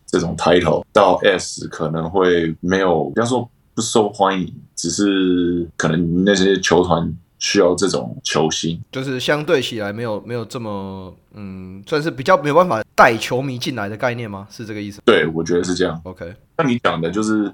[0.08, 3.46] 这种 title 到 S 可能会没有，不要说
[3.76, 14.48] 不受欢迎，只是可能那些球团需要这种球星，就是相对起来没有没有这么嗯，算是比较没有办法带球迷进来的概念吗？
[14.50, 15.02] 是这个意思？
[15.04, 16.00] 对，我觉得是这样。
[16.04, 17.44] OK，那你讲的就是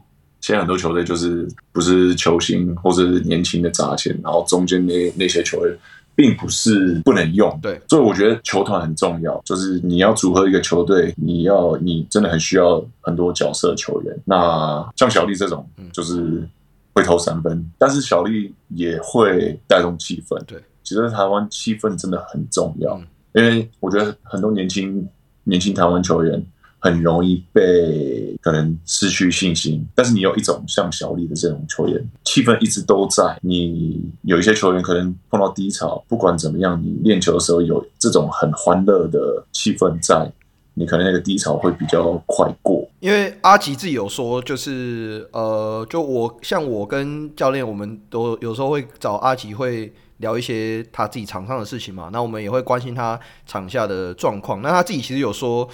[0.40, 5.76] 现在很多球队就是不是球星或者是年轻的砸钱，然后中间那那些球员。
[6.14, 14.18] 并不是不能用，对，所以我觉得球团很重要，就是你要组合一个球队，你要你真的很需要很多角色球员。
[14.24, 16.46] 那像小丽这种，就是
[16.94, 20.38] 会投三分，但是小丽也会带动气氛。
[20.44, 23.00] 对，其实台湾气氛真的很重要，
[23.34, 25.08] 因为我觉得很多年轻
[25.44, 26.44] 年轻台湾球员。
[26.84, 33.38] 很容易被可能失去信心，但是你有一种像小丽的这种球员，气氛一直都在。
[33.40, 40.28] 你有一些球员可能碰到低潮，不管怎么样，你练球的时候有这种很欢乐的气氛在，
[40.74, 42.84] 你可能那个低潮会比较快过。
[42.98, 54.60] 因为阿吉自己有说，就是呃，就我像我跟教练，我们都有时候会找阿吉会聊一些他自己场上的事情嘛，那我们也会关心他场下的状况。
[54.62, 55.68] 那他自己其实有说。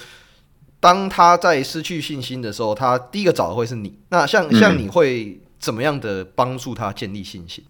[0.80, 3.98] 当他在失去信心的时候，他第一个找的会是你。
[4.10, 7.64] 那像像你会怎么样的帮助他建立信心？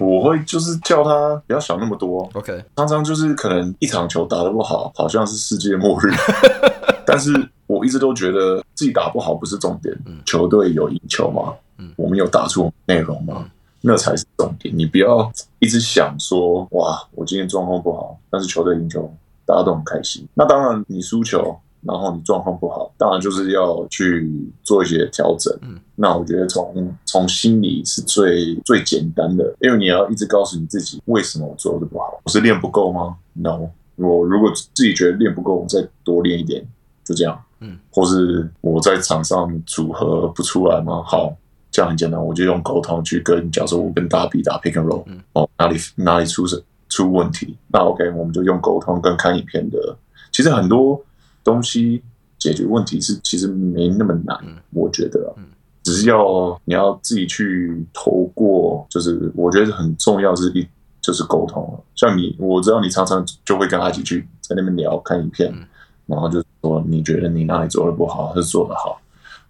[0.00, 2.28] 我会就是叫他不要想那么多。
[2.32, 6.10] OK，常常就是可能一场球打得不好，好像是世界末日。
[7.06, 7.30] 但是
[7.66, 11.54] 我一直都觉得自己打不好不是重点，嗯、球队有赢球吗？
[11.76, 13.34] 嗯、我们有打出内容吗？
[13.38, 13.50] 嗯、
[13.82, 14.76] 那才是重点。
[14.76, 20.26] 你不要一直想说哇，我今天状况不好，但是球队赢球，大家都很开心。
[20.32, 21.58] 那当然，你输球。
[21.82, 24.28] 然后你状况不好，当然就是要去
[24.62, 25.56] 做一些调整。
[25.62, 32.20] 嗯，那我觉得从从心理是最最简单的，因为你要一直告诉你自己，为什么我做的不好？
[32.24, 36.66] 我是练不够吗？No，我如果自己觉得练不够，我再多练一点，
[37.04, 37.40] 就这样。
[37.60, 41.02] 嗯，或是我在场上组合不出来吗？
[41.06, 41.32] 好，
[41.70, 46.44] 这样很简单，我就用沟通去跟，假如说我跟大比打 pick and roll，嗯，哦，哪里哪里出
[46.88, 47.56] 出问题？
[47.68, 49.96] 那 OK，我们就用沟通跟看影片的。
[50.32, 51.00] 其实很多。
[51.48, 52.02] 东西
[52.38, 55.44] 解决问题是其实没那么难，嗯、我觉得，嗯、
[55.82, 60.66] 只是要你要自己去透过，就是我觉得很重要是一
[61.00, 61.82] 就是沟通。
[61.94, 65.66] 像你，我知道你常常就会跟他一起去在那边聊看影片，嗯、
[66.06, 69.00] 然后就说你觉得你哪里做的不好，还是做的好？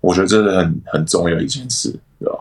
[0.00, 1.90] 我觉得这是很很重要一件事，
[2.20, 2.38] 对吧？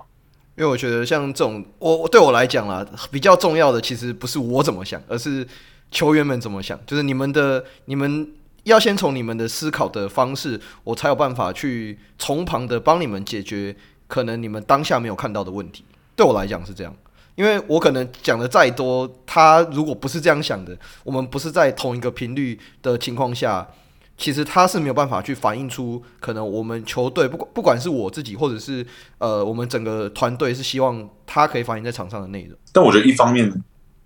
[0.56, 5.46] 因为我觉得像这种，我对我来讲啦，比较重要的其实不是我怎么想，而是
[5.92, 8.30] 球员们怎么想，就是你们的你们。
[8.68, 13.76] 要先从你们的思考的方式，我才有办法去从旁的帮你们解决
[14.08, 15.84] 可能你们当下没有看到的问题。
[16.16, 16.96] 对我来讲是这样，
[17.36, 23.68] 因为我可能讲的再多，他如果不是这样想的，我们不是在同一个频率的情况下，
[24.18, 28.86] 其实他是没有办法去反映出可能我们球队不管不管是我自己或者是
[29.20, 32.58] 呃我们整个团队是希望他可以反映在场上的内容。
[32.72, 33.54] 但我觉得一方面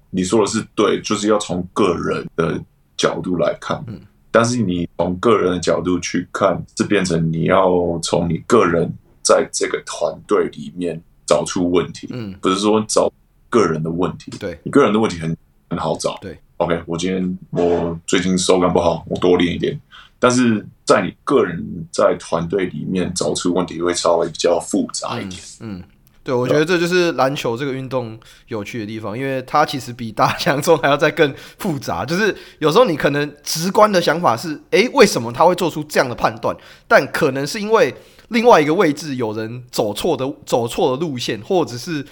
[0.10, 2.62] 你说的是对，就是要从个人的
[2.98, 4.02] 角度来看，嗯。
[4.32, 8.90] 但是你从个人的角度去看，是变成你要从你个人
[9.22, 13.12] 在这个团队里面找出问题，嗯，不是说找
[13.50, 15.36] 个人的问题，对，你个人的问题很
[15.70, 19.80] 很好找，对，OK，我今天我最近手感不好，我多练一点，
[20.18, 25.80] 但是在你个人在团队里面找出问题会稍微比较复杂一点，嗯。
[25.80, 25.84] 嗯
[26.24, 32.06] 对，我觉得这就是篮球这个运动有趣的地方，因为它其实比大家想中还要再更复杂。
[32.06, 36.56] 就是有时候你可能直观的想法是，诶，为什么他会做出这样的判断？
[36.88, 37.94] 但可能是因为
[38.28, 42.06] 另外一个位置有人走错的走错的路线，或者是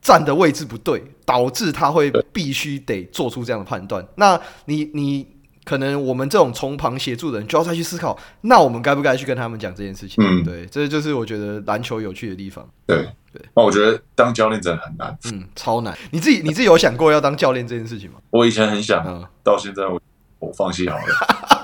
[0.00, 4.06] 站的位置不对，导致他会必须得做出这样的判断。
[4.14, 5.35] 那你你。
[5.66, 10.24] 可能我们这种从旁协助的人就要再去思考，那我们该不该去跟他们讲这件事情？
[10.24, 12.64] 嗯，对，这就是我觉得篮球有趣的地方。
[12.86, 12.96] 对
[13.32, 15.98] 对，那我觉得当教练真的很难，嗯，超难。
[16.12, 18.18] 你自己你自己有想过要当教练这件事情吗？
[18.30, 20.00] 我以前很想，嗯，到现在我
[20.38, 21.04] 我放弃好了。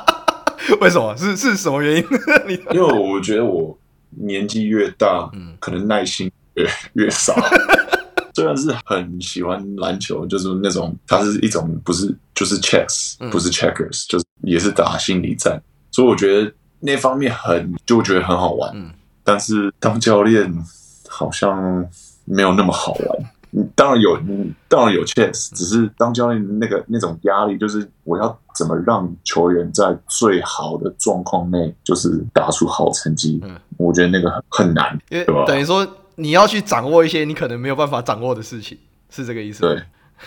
[0.80, 1.16] 为什么？
[1.16, 2.04] 是是什么原因？
[2.74, 3.78] 因为我觉得我
[4.10, 7.34] 年纪越大，嗯，可能耐心越越少。
[8.34, 15.60] 虽然是很喜欢篮球，就是那种它是一种不是就是 chess，不是 checkers，、嗯、就是也是打心理战，
[15.90, 18.70] 所以我觉得那方面很就觉得很好玩。
[18.74, 18.90] 嗯、
[19.22, 20.50] 但是当教练
[21.08, 21.86] 好像
[22.24, 23.32] 没有那么好玩。
[23.74, 24.18] 当然有，
[24.66, 33.38] 当然有 chess，只是当教练那个那种压力，就是我要怎么让球员在最好的状况内，就是打出好成绩。
[33.42, 35.44] 嗯、我觉得那个很很难，因为对吧？
[35.44, 35.86] 等于说。
[36.16, 38.76] 你要去掌握一些你可能没有办法掌握的事情，
[39.10, 39.82] 是这个意思吗？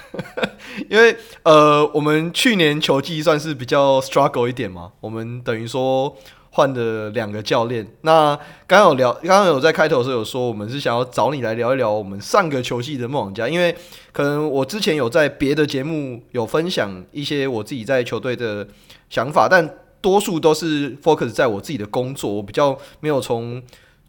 [0.08, 6.16] 对， 因为呃，我们去年球季算是比较 struggle 一点嘛，我们等于说
[6.50, 7.86] 换了两个教练。
[8.02, 13.76] 那刚刚有聊，刚刚有在开头的时候有说，我们是想要找你来聊一聊我们上个球季的梦想家，因为
[14.12, 18.68] 可能我之前有在别的节目有分享一些我自己在球队的
[19.10, 23.62] 想法，但多数都是 focus 在我自己的工作，我比较没有从。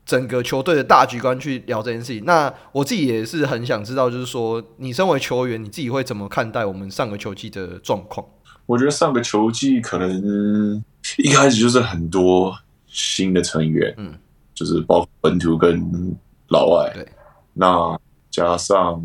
[0.07, 8.25] 整个球队的大局观去聊这件事情，那我自己也是很想知道，就是说你身为球员，你自己会怎么看待我们上个球季的状况？
[8.67, 10.83] 我觉得上个球季可能
[11.19, 14.15] 一开始就是很多新的成员，嗯，
[14.55, 16.17] 就是包括本土跟
[16.49, 17.07] 老外，对，
[17.53, 17.99] 那
[18.31, 19.03] 加上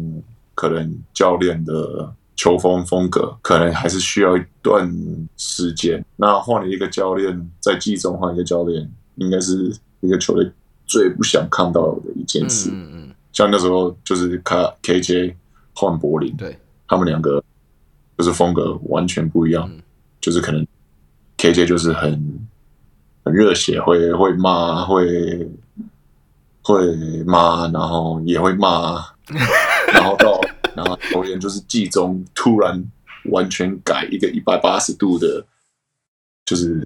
[0.53, 4.91] 可能教练的球风风格，可能还是需要一段
[5.35, 6.03] 时间。
[6.15, 10.51] 那换了一个教练，在季中换一个教练，应该是一个球队。
[10.91, 15.33] 最不想看到的一件事，嗯嗯，像那时候就是卡 KJ
[15.73, 17.41] 换柏林，对，他们两个
[18.17, 19.81] 就是风格完全不一样，嗯、
[20.19, 20.67] 就是可能
[21.37, 22.45] KJ 就是很
[23.23, 25.49] 很热血，会会骂，会
[26.61, 29.01] 会骂，然后也会骂，
[29.93, 30.41] 然后到
[30.75, 32.83] 然后球员就是季中突然
[33.29, 35.45] 完全改一个一百八十度的，
[36.45, 36.85] 就是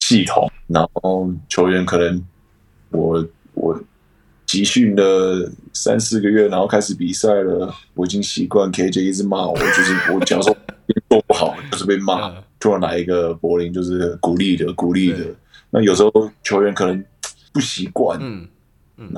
[0.00, 2.24] 系统，然后球员可能。
[2.92, 3.80] 我我
[4.46, 10.56] 集训了三四个月，然后开始比赛了，我已经习惯 KJ 一直骂我，就是 我假如说
[11.08, 12.32] 做不好，就是被骂。
[12.60, 15.18] 突然来一个柏林，就是鼓励的，鼓励的。
[15.70, 17.04] 那有时候球员可能
[17.52, 18.46] 不习惯，嗯
[18.98, 19.12] 嗯，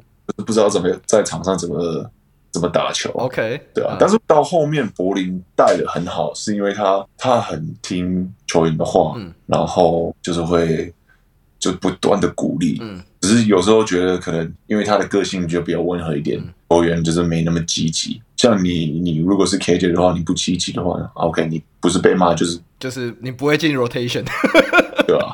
[0.46, 2.10] 不知道怎么在场上怎么
[2.50, 3.10] 怎么打球。
[3.10, 3.98] OK，对啊。
[4.00, 10.90] 但是到后面柏林带的很好，是因为他他很听球员的话，嗯，然后就是会
[11.64, 13.00] 就不断的鼓励，嗯。
[13.20, 16.38] 只是有时候觉得可能因为他的个性就比较温和一点，
[16.68, 18.20] 球员就是没那么积极。
[18.36, 24.24] 像你，你如果是 KJ 的话，你不积极的话，OK，你不是被骂就是就是你不会进 rotation。
[25.06, 25.32] 对吧？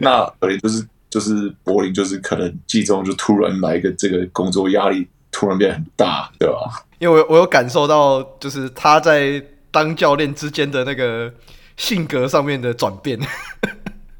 [0.00, 6.86] 那可能就是就是柏林，就是可能季中就突然来一个这个工作压力突然变很大，对吧？
[6.98, 11.30] 因为我我有感受到，就是他在当教练之间的那个
[11.76, 13.18] 性格上面的转变。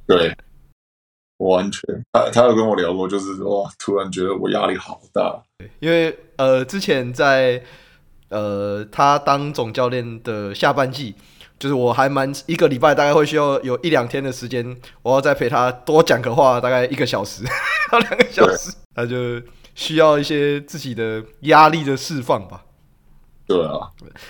[0.07, 0.36] 对，
[1.39, 1.82] 完全。
[2.12, 5.43] 他他有跟我聊过，就是哇，突然觉得我压力好大。
[5.80, 7.62] 因为呃，之前在
[8.28, 11.14] 呃他当总教练的下半季。
[11.59, 17.43] 就是我还蛮一个礼拜大概会需要有一两天的时间，我要再陪他多讲个话，大概一个小时
[17.91, 19.41] 到 两个小时，他就
[19.74, 22.62] 需要一些自己的压力的释放吧。
[23.47, 23.78] 对啊，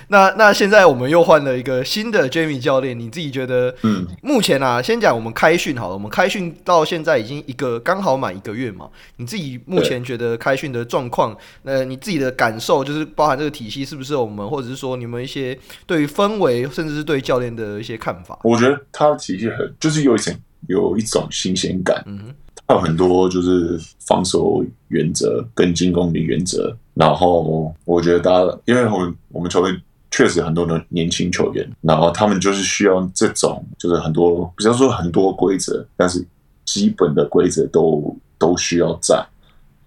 [0.09, 3.75] 那那现在我们又换了一个新的 Jamie 教练，你自己觉得？
[3.83, 8.91] 嗯，目前啊，先讲我们开训好了，我们开训到现在已经一个刚好满一个月嘛。
[9.17, 18.39] 你自己目前觉得开训的状况，呃，你自己的感受，就是包含这个体系是不是我们，或者是说你们一些对于氛围，甚至是对教练的一些看法？
[18.45, 20.35] 我觉得他的体系很，就是有一种
[20.69, 22.03] 有一种新鲜感。
[22.07, 22.19] 嗯。
[22.29, 36.27] 还有很多就是防守原则跟进攻的原则，然后我觉得大家，因为我们我们球队确实很多的年轻球员，然后他们就是需要这种，就是很多，比方说很多规则，但是
[36.64, 39.25] 基本的规则都都需要在，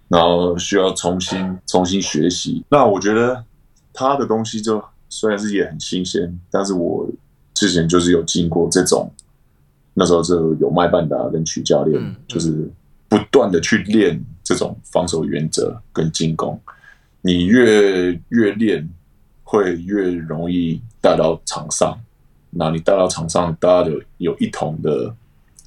[0.08, 2.64] 然后需要重新重新学习。
[2.70, 3.44] 那我觉得
[3.94, 7.06] 他的东西就虽然是也很新鲜，但是我
[7.54, 9.12] 之前就是有经过这种。
[10.00, 12.72] 那时候就有麦半达跟曲教练，就是
[13.10, 16.58] 不断的去练这种防守原则跟进攻。
[17.20, 18.90] 你越越练，
[19.44, 22.00] 会越容易带到场上。
[22.50, 25.14] 那你带到场上，大家有有一同的，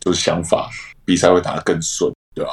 [0.00, 0.70] 就是想法，
[1.04, 2.50] 比赛会打得更顺，对吧？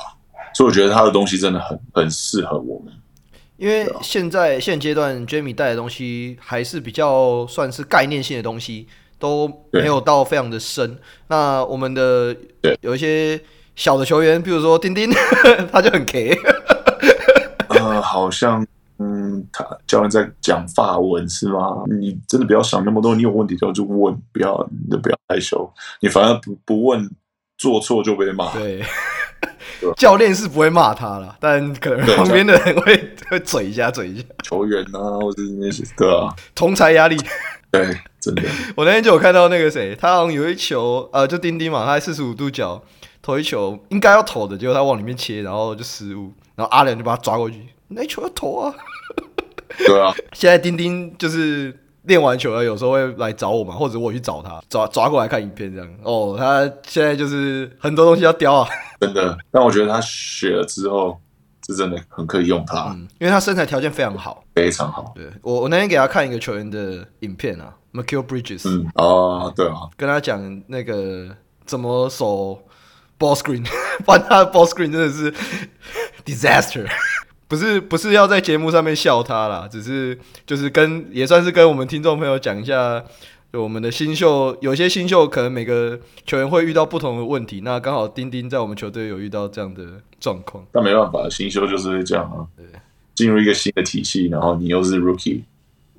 [0.54, 2.94] 所以我觉得他的东西真的很很适合我们。
[3.56, 8.86] 因为现在现阶段 Jamie 带的东西还是比较算是概念性的东西。
[9.20, 10.98] 都没有到非常的深。
[11.28, 12.36] 那我们的
[12.82, 13.40] 有一些
[13.76, 15.12] 小的球员，比如说丁丁，
[15.72, 16.36] 他就很 K。
[17.68, 18.66] 呃，好像
[18.98, 21.84] 嗯，他教练在讲法文是吗？
[22.00, 25.72] 你真的不要想那么多，你有问题就就问，不要你不要害羞。
[26.02, 27.10] 你反而不不问，
[27.58, 28.52] 做错就被骂。
[28.54, 28.84] 对，
[29.96, 34.24] 教练是不会骂他了，但可能旁边的人会会嘴一下，嘴一下。
[34.44, 37.16] 球员啊，或者那些对啊，同才压力。
[37.72, 38.44] 对，真的。
[38.76, 42.82] 我那天就有看到那个谁，他好像有一球，呃，就丁丁嘛，他在四十五度角
[43.22, 48.74] 投一球，应该要投的，结果他往里面切，然后就失误，然后阿良就把他抓过去，那球要投啊。
[49.86, 50.14] 对啊。
[50.34, 55.90] 现在丁丁就是练完球了，有时候会来找我嘛，或者我去找他，抓抓过来看影片这样。
[56.04, 58.68] 哦，他现在就是很多东西要雕啊。
[59.00, 61.20] 真的，但我觉得他学了之后。
[61.68, 65.14] 是真的很可以用他，嗯，因为他身材条件非常好，非常好。
[65.16, 71.36] 对，我我那天给他看一个球员的影片啊，Mikal Bridges，嗯，哦，对啊，跟他讲那个
[71.66, 72.64] 怎么守
[73.18, 73.66] ball screen，
[74.06, 75.34] 不然他的 ball screen 真的是
[76.26, 76.88] disaster，
[77.48, 83.04] 不是不是要在节目上面笑他啦，只是就是跟也算是跟我们听众朋友讲一下。
[83.52, 89.84] 就我们的新秀，有些新秀可能每个球员会遇到不同的问题，那刚好丁丁在我们球队有遇到这样的
[90.20, 90.64] 状况。
[90.72, 92.46] 那没办法，新秀就是这样啊。
[92.56, 92.64] 对，
[93.16, 95.42] 进入一个新的体系，然后你又是 rookie，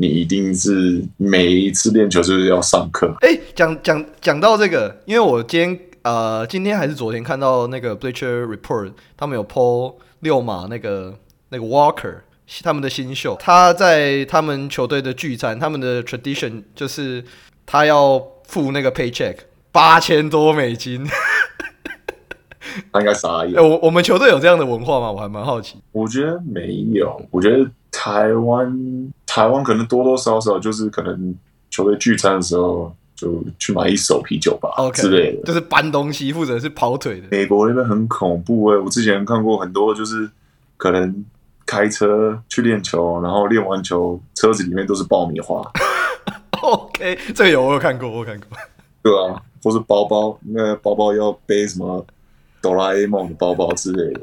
[0.01, 3.15] 你一定是每一次练球就是要上课。
[3.21, 11.15] 哎、欸，讲讲讲到这个，因为我今天呃今天还是昨天看到那个 Bleacher Report，他们有 po 六马那个
[11.51, 12.21] 那个 Walker。
[12.65, 17.23] 他们的新秀，他在他们球队的聚餐，他们的 tradition 就是
[17.65, 19.37] 他要付那个 paycheck
[19.71, 21.07] 八千多美金。
[22.93, 23.55] 他应该傻眼。
[23.55, 25.13] 欸、我我们球队有这样的文化吗？
[25.13, 25.77] 我还蛮好奇。
[25.93, 27.25] 我觉得没有。
[27.31, 31.35] 我觉得台湾台湾可能多多少少就是可能
[31.71, 37.29] 球队聚餐的时候就去买一手啤酒吧，okay, 之类的，就是搬东西或者是跑腿的。
[37.31, 40.29] 美国那边很恐怖哎、欸，我之前看过很多，就是
[40.77, 41.25] 可能。
[41.67, 45.63] 开车去练球，然后练完球，车子里面都是爆米花。
[46.63, 48.49] OK，这个有我有看过，我有看过。
[49.01, 52.05] 对啊，或是包包，那个包包要背什么
[52.61, 54.23] 哆啦 A 梦的包包之类的。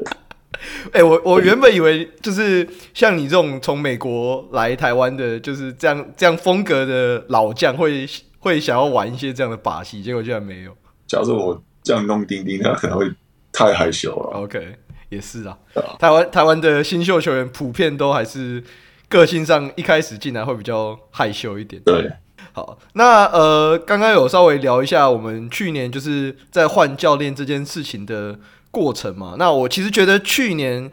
[0.91, 8.07] 哎、欸，我我原本以为就是像你这种从美国来台湾的，就是这样这样风格的老将，会
[8.39, 10.71] 会想要玩一些这样的把戏，结果居然没有。
[11.05, 13.05] 假如我这样弄钉钉，他可能会
[13.51, 14.39] 太害羞了。
[14.39, 14.75] OK，
[15.09, 15.57] 也是啊。
[15.99, 18.63] 台湾台湾的新秀球员普遍都还是
[19.07, 21.81] 个性上一开始进来会比较害羞一点。
[21.83, 22.11] 对，
[22.51, 28.39] 好，那呃，刚刚有稍微聊一下我们去年就是在换教练这件事情的。
[28.72, 30.91] 过程嘛，那我其实觉得去年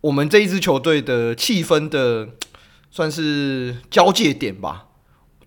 [0.00, 2.28] 我们这一支球队的气氛的
[2.90, 4.86] 算是交界点吧。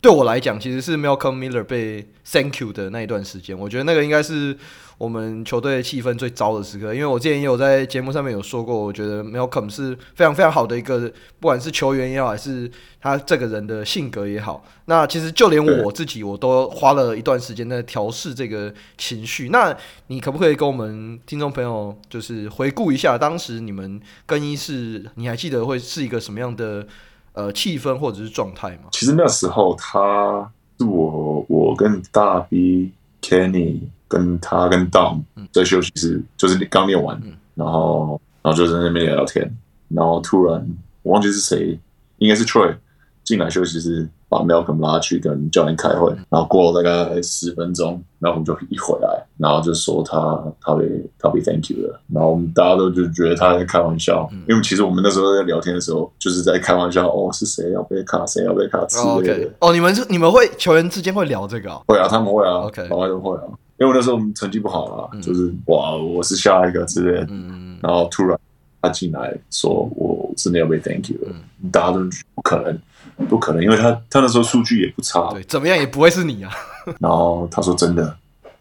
[0.03, 4.53] 对我来讲，其实是 Malcolm Miller 被 Thank you 的那一段时间，我觉得那个应该是
[4.97, 6.93] 我们球队气氛最糟的时刻。
[6.93, 14.65] 因为我之前也有在节目上面有说过，我觉得 Malcolm 是非常非常好的一个，不管是球员也好，还是他这个人的性格也好。
[14.87, 19.47] 那其实就连我自己，我都花了一段时间在调试这个情绪。
[19.47, 19.73] 那
[20.07, 26.85] 你可不可以跟我们听众朋友就是回顾一下当时你们更衣室，你还记得会是一个什么样的？
[27.33, 28.89] 呃，气氛或者是状态嘛？
[28.91, 35.21] 其实那时候他是我，我跟大 B、Kenny 跟他跟 Dom
[35.51, 37.21] 在休息室，就是刚练完，
[37.55, 39.51] 然后然后就在那边聊聊天，
[39.89, 40.67] 然后突然
[41.01, 41.79] 我忘记是谁，
[42.19, 42.75] 应该是 Troy
[43.23, 44.07] 进来休息室。
[44.33, 50.87] 把 Malcolm 拉去跟教练开会，然后过了大概十分钟，然后我们就一回来，然后就说他他被
[51.19, 57.71] 他被 Thank you 了，然后我们大家都就觉得他在开玩笑，嗯、因为其实我们那时候在聊天的时候就是在开玩笑，哦，是谁？
[57.73, 58.43] 要被卡，谁？
[58.43, 58.83] 要被卡？
[58.85, 59.51] 之类的。
[59.59, 61.83] 哦，你们是你们会球员之间会聊这个、哦？
[61.85, 63.43] 会啊，他们会啊，OK，老外都会啊，
[63.77, 68.35] 因为那时候我们成绩不好啊，嗯、就是哇，我是下一个之类的，嗯、然后突然
[68.81, 71.99] 他进来说我真的要被 Thank you 了，嗯、大家都
[72.33, 72.75] 不可能。
[73.29, 76.51] 不可能，因为他他那时候数据也不差，对，怎么样也不会是你啊。
[76.99, 78.03] 然后他说真的，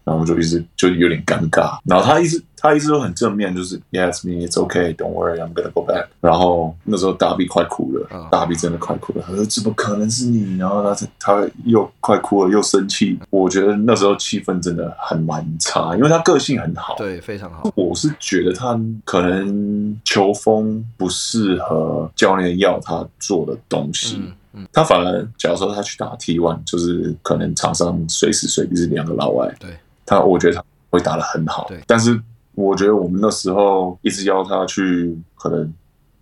[0.03, 1.77] 然后我们就一直就有点尴尬。
[1.85, 6.05] 然后他一直他一直都很正面，就是 Yes, me, it's okay, don't worry, I'm gonna go back。
[6.21, 9.25] 然后那时候大 B 快哭了，哦、大 B 真的快哭了。
[9.27, 10.57] 他说怎么可能是你？
[10.57, 13.19] 然后他他又快哭了，又生气。
[13.29, 17.69] 我觉得那时候气氛真的很蛮差，因为他个性很好，对，非常好。
[17.75, 24.15] 我是觉得他可能球风不适合教练要他做的东西。
[24.21, 24.31] 嗯
[24.71, 29.51] 他反而，假如说他去打 T one，就是可能场上随时随地是两个老外。
[29.59, 29.71] 对，
[30.05, 31.65] 他我觉得他会打得很好。
[31.67, 32.21] 对，但是
[32.53, 35.73] 我觉得我们那时候一直要他去可能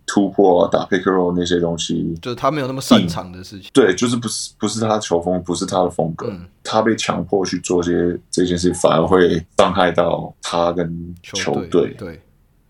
[0.05, 3.69] 突破打 pick roll 那些东西，就是他没有那么擅长的事情。
[3.73, 6.27] 对，就是不是不是他的球风，不是他的风格。
[6.29, 11.93] 嗯，他被强迫去做这些这件事，反而会伤害到他跟球队。
[11.97, 12.21] 对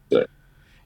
[0.09, 0.27] 对，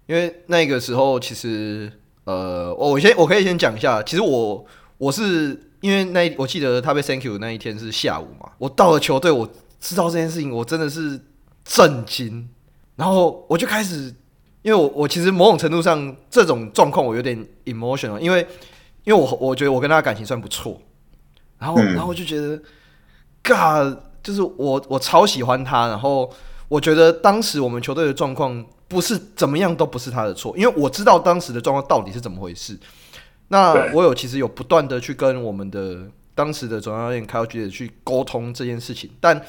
[0.05, 1.89] 因为那个时候其实。
[2.25, 4.65] 呃，我先我可以先讲一下，其实我
[4.97, 9.47] 我是因为那我记得他被 Thank you 那一天是下午嘛，我到了球队，我
[9.79, 11.19] 知道这件事情，我真的是
[11.63, 12.49] 震惊，
[12.95, 14.13] 然后我就开始，
[14.63, 18.47] 因为我我其实某种程度上这种状况我有点 emotional，因为
[19.03, 20.81] 因为我我觉得我跟他感情算不错，
[21.59, 22.59] 然后然后我就觉得
[23.43, 26.31] ，God，就是我我超喜欢他，然后
[26.69, 28.65] 我觉得当时我们球队的状况。
[28.87, 32.77] 不是怎么样都不是他的错，因为我知道当时的状况到底是怎么回事。
[33.47, 35.99] 那我有其实有不断的去跟我们的
[36.33, 39.39] 当时的总教练凯尔杰去沟通这件事情，但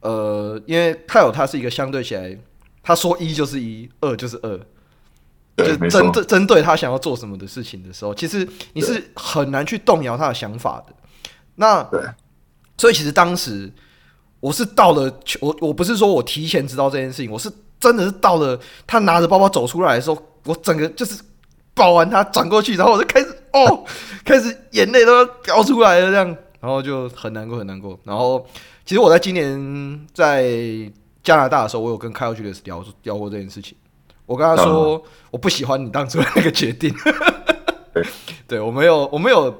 [0.00, 2.36] 呃，因为泰尔他是一个相对起来，
[2.82, 4.58] 他说一就是一，二就是二，
[5.56, 10.94] 就针对针对他想要做什么的事情的时候，其实你是很难去动摇他的想法的。
[11.54, 11.88] 那
[12.76, 13.72] 所以其实当时
[14.40, 17.48] 我是到了，我我不是说我提前知道这件事情，我是。
[17.80, 21.20] 真的是到了他拿着包包走出来的时候，我整个就是
[21.74, 23.84] 抱完他转过去，然后我就开始哦，
[24.24, 26.26] 开始眼泪都要飙出来了这样，
[26.60, 27.98] 然后就很难过很难过。
[28.04, 28.44] 然后
[28.84, 30.50] 其实我在今年在
[31.22, 33.76] 加拿大的时候，我有跟 Kyle Julius 聊聊过这件事情。
[34.26, 36.92] 我跟他说我不喜欢你当初的那个决定，
[38.48, 39.54] 对，我没有我没有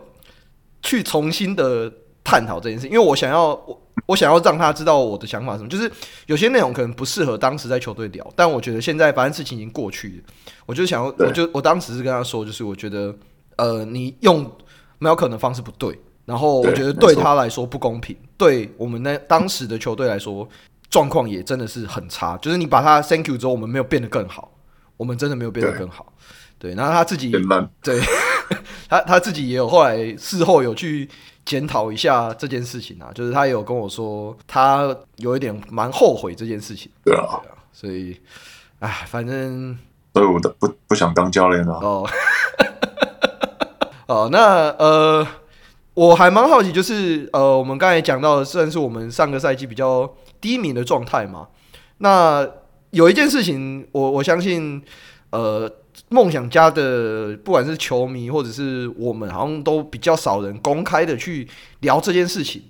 [0.83, 1.93] 去重新的
[2.25, 3.81] 探讨这件事，因为我想要我。
[4.09, 5.91] 我想要让他知道我的想法是什么，就是
[6.25, 10.33] 有些内容可能不适合当时在球队聊，但我觉得现在反正事情已经过去了，
[10.65, 13.15] 我就想要，我就我当时是跟他说，就是我觉得，
[13.57, 14.51] 呃，你用
[14.99, 20.49] 没有可能的方式不对，然后我觉得对他来说不公平，对我们那当时的球队来说，
[20.89, 24.51] 状况也真的是很差，就是你把他 Thank you 之后，我们没有变得更好，
[24.97, 26.11] 我们真的没有变得更好，
[26.59, 27.31] 对，然后他自己，
[27.83, 28.01] 对，
[28.89, 31.09] 他他自己也有后来事后有去。
[31.45, 36.93] 检讨一下这件事情啊，就是他有跟我说，他有一点蛮后悔这件事情。
[37.03, 38.15] 对啊，对啊，所以，
[38.81, 39.75] 哎，反正，
[40.13, 41.73] 所以我都不不想当教练了。
[41.77, 42.07] 哦，
[44.09, 45.27] 哦，那呃，
[45.95, 51.49] 我还蛮好奇，就是呃，我们刚才讲到的，算是我们上个赛季比较低迷的状态嘛。
[51.97, 52.47] 那
[52.91, 54.83] 有一件事情我，我我相信，
[55.31, 55.67] 呃，
[56.11, 61.47] 梦想家的不管是球迷或者是我们，好像都比较少人公开的去
[61.81, 62.63] 聊这件事情。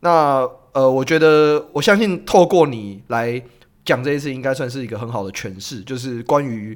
[0.00, 3.42] 那呃，我觉得我相信透过你来
[3.84, 6.74] 讲这件事，应该算是一个很好的诠释，就是关于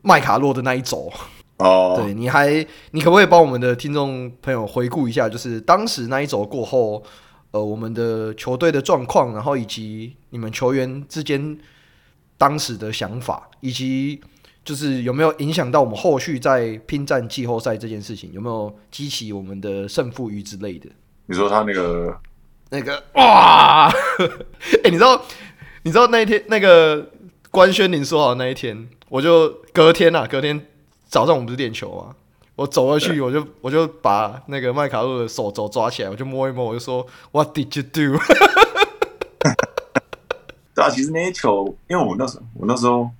[0.00, 1.12] 麦卡洛的那一轴。
[1.58, 7.02] 哦，对，你还你可不可以帮我们的听众朋友回顾一下，就是当时那一轴过后，
[7.50, 11.58] 呃，我们的球队的状况，然后以及你们球员之间
[12.38, 14.18] 当时的想法，以及
[14.64, 20.88] 就是有没有影响到我们后续在拼战季后赛这件事情，有没有激起我们的胜负欲之类的？
[21.26, 22.16] 你说他那个
[22.70, 25.22] 那个哇，哎、 欸，你知道
[25.82, 27.10] 你知道那一天那个
[27.50, 30.66] 官宣您说好的那一天，我就隔天啊，隔天。
[31.08, 32.14] 早上我们不是练球吗？
[32.54, 38.16] 我走过去，我就我就把那个麦卡洛的手肘抓起来，我就摸一摸，我就说 What did you do？
[40.72, 43.10] 对啊，其实那些球，因为我那时候我那时候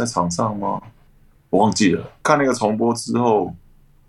[0.00, 0.80] 在场上吗？
[1.50, 2.10] 我忘记了。
[2.22, 3.54] 看那个重播之后，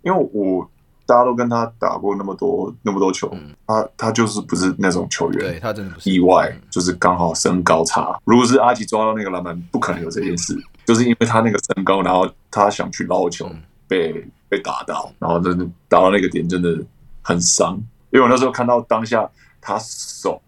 [0.03, 0.69] 因为我
[1.05, 8.17] 大家都跟他打过那么多那么多球，嗯、他他就是不是那种球员，对他真的不是意外，就是刚好身高差。
[8.23, 10.57] 如果是阿吉抓到那个篮板，不可能有这件事。
[10.85, 13.49] 就是因为他那个身高，然后他想去捞球，
[13.87, 16.79] 被被打到，然后真的打到那个点真的
[17.21, 17.75] 很伤。
[18.11, 19.29] 因为我那时候看到当下
[19.59, 20.41] 他手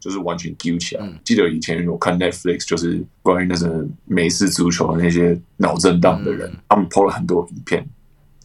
[0.00, 1.08] 就是完全揪起来。
[1.22, 7.86] 记得以前我看 Netflix，就是关于那个美式足球的那些脑震荡的人，他们 PO 了很多影片，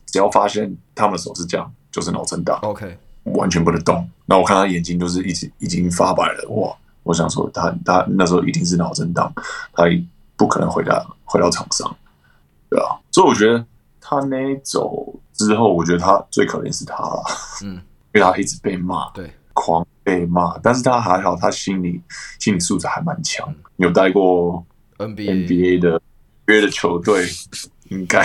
[0.06, 2.60] 只要发现他们的手是这样，就是脑震荡。
[2.62, 4.08] OK，完全不能动。
[4.26, 6.76] 那我看他眼睛就是一直已经发白了，哇！
[7.04, 9.34] 我想说他他那时候一定是脑震荡，
[9.74, 9.86] 他。
[10.38, 11.96] 不可能回到回到场上，
[12.70, 13.66] 对啊，所以我觉得
[14.02, 17.24] 他那一走之后，我觉得他最可怜是他了，
[17.64, 17.76] 嗯，
[18.14, 22.00] 因为他一直被骂，对，狂被骂，但是他还好，他心理
[22.38, 24.64] 心理素质还蛮强，嗯、有带过
[25.00, 26.00] NBA NBA 的
[26.46, 27.26] 约的球队，
[27.90, 28.24] 应该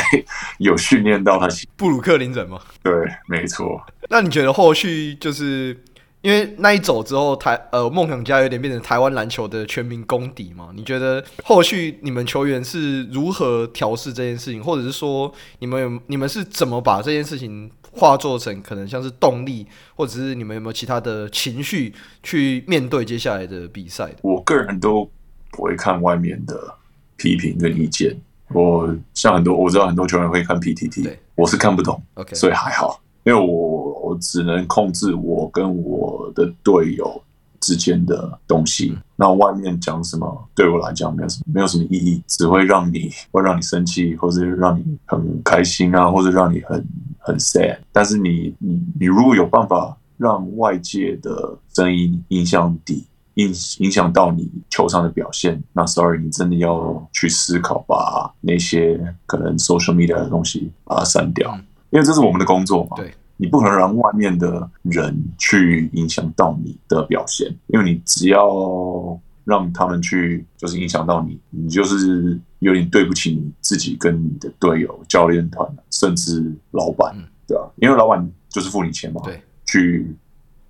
[0.58, 1.48] 有训练到他。
[1.76, 2.60] 布鲁克林人吗？
[2.82, 2.92] 对，
[3.26, 3.80] 没错。
[4.10, 5.82] 那你觉得后续就是？
[6.22, 10.68] 因为那一走之后，台呃梦想家有点变成台湾篮球的全民公敌嘛？
[10.74, 24.10] 你觉得后续你们球员是如何调试这件事情，或者是说你们有你们是怎么把这件事情化作成可能像是动力，或者是你们有没有其他的情绪去面对接下来的比赛？
[24.22, 25.10] 我个人都
[25.50, 26.74] 不会看外面的
[27.16, 28.16] 批评跟意见，
[28.48, 33.00] 我像很多我知道很多球员会看 PTT，我是看不懂，OK，所以还好。
[33.24, 37.22] 因为我我只能控制我跟我的队友
[37.60, 46.82] 之间的东西，那外面讲什么对我来讲没有什么没有什么意义，只会让你会让你生气，或者让你很开心啊，或者让你很
[47.20, 47.78] 很 sad。
[47.92, 61.56] 但是你你你如果有办法让外界的声音影响你影影响到你球场的表现，那 sorry，你真的要去思考把那些可能 social media 的东西把它删掉。
[61.90, 69.18] 因为这是我们的工作嘛，对，你不可能让外面的人去影响到你的表现，因为你只要
[69.50, 77.12] 让他们去，就是影响到你，你就是有点对不起你自己跟你的队友、教练团，甚至老板，
[77.46, 77.68] 对吧？
[77.82, 80.14] 因为老板就是付你钱嘛，对，去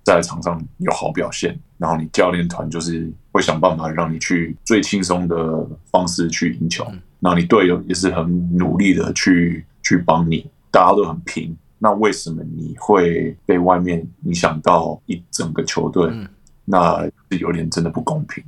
[0.03, 6.83] 在场上有好表现，然后你教练团就是会想办法让你去最轻松的方式去赢球，
[7.19, 10.49] 然后你队友也是很努力的去去帮你。
[10.73, 16.09] 大家都很拼，那为什么你会被外面影响到一整个球队？
[16.09, 16.25] 嗯、
[16.63, 18.41] 那是有点真的不公平。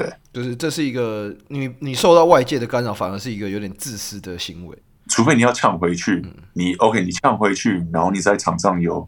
[0.00, 4.78] 对，就是这是一个你你受到外界的干扰，反而是一个有点自私的行为。
[5.08, 9.06] 除非你要呛回去，嗯、你 OK，你呛回去，然后你在场上有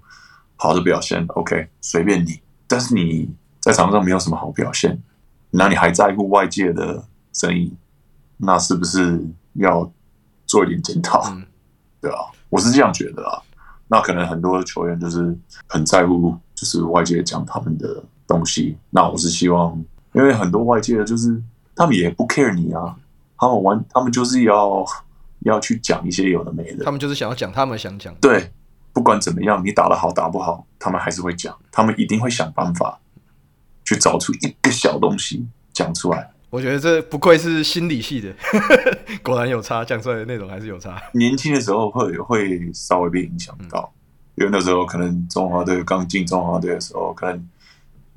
[0.56, 2.40] 好的表现，OK，随便你。
[2.66, 3.30] 但是你
[3.60, 5.02] 在场上没有什么好表现，
[5.50, 7.74] 那你还在乎外界的声音，
[8.36, 9.24] 那是不是
[9.54, 9.90] 要
[10.46, 11.22] 做一点检讨？
[11.30, 11.46] 嗯、
[12.02, 12.18] 对啊。
[12.50, 13.40] 我是这样觉得啊，
[13.88, 15.34] 那可能很多球员就是
[15.66, 18.76] 很在乎，就是外界讲他们的东西。
[18.90, 19.82] 那我是希望，
[20.12, 21.40] 因为很多外界的就是
[21.74, 22.96] 他们也不 care 你啊，
[23.38, 24.84] 他们玩，他们就是要
[25.40, 28.14] 要去讲一些有的没的，他们就是想要讲他们想讲。
[28.20, 28.52] 对，
[28.92, 33.00] 不管怎么样，你打得好打不好，他们还是会讲，他们一定会想办法
[33.84, 36.30] 去找出一个小东西讲出来。
[36.50, 38.30] 我觉得这不愧是心理系的，
[39.24, 41.02] 果然有差，讲出来的内容还是有差。
[41.12, 43.90] 年轻的时候会会稍微被影响到，
[44.34, 47.48] 因为那时候可能中华队刚进中华队的时候，可能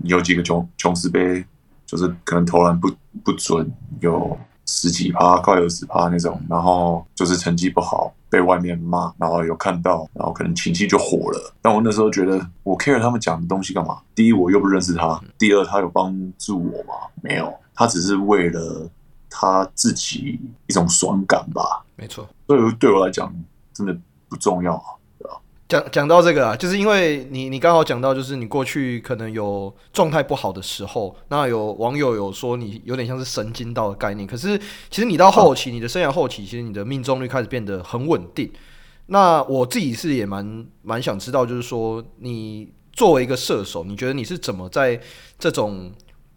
[0.03, 1.45] 有几个琼琼斯杯，
[1.85, 2.91] 就是可能投篮不
[3.23, 11.53] 不准，有十几趴、快二十趴那种，然后就是成绩不好，被外面骂，然后有看到，然后可能情绪就火了。
[11.61, 13.99] 但我那时候觉得，我 care 他们讲的东西干嘛？
[14.15, 16.93] 第一，我又不认识他；第二，他有帮助我吗？
[17.21, 17.53] 没有。
[17.75, 18.89] 他只是为了
[19.29, 22.27] 他自己一种爽感吧，没错。
[22.47, 23.33] 所以对我来讲，
[23.73, 23.95] 真的
[24.29, 24.94] 不重要啊。
[25.67, 34.27] 讲讲到这个啊，就是因为你你刚好讲到，就是你过去可能有状态不好的时候，那有网友有说你有点像是神经刀的概念。
[34.27, 34.57] 可是
[34.91, 38.51] 其实你到后期，你的生涯后期，其实你的命中率开始变得很稳定。
[39.07, 44.99] 那我自己是也蛮蛮想知道，就是说你作为一个射手，你觉得你是怎么在
[45.39, 45.91] 这种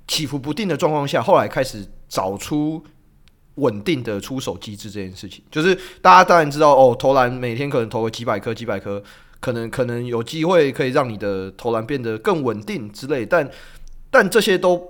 [0.06, 2.82] 起伏不定的状况下，后来开始找出
[3.58, 9.02] 稳定的出手机制这件事情，就是大家当然知道哦，投篮每天可能投个几百颗、几百颗，
[9.40, 13.48] 可能可能有机会可以让你的投篮变得更稳定之类，但
[14.10, 14.80] 但这些都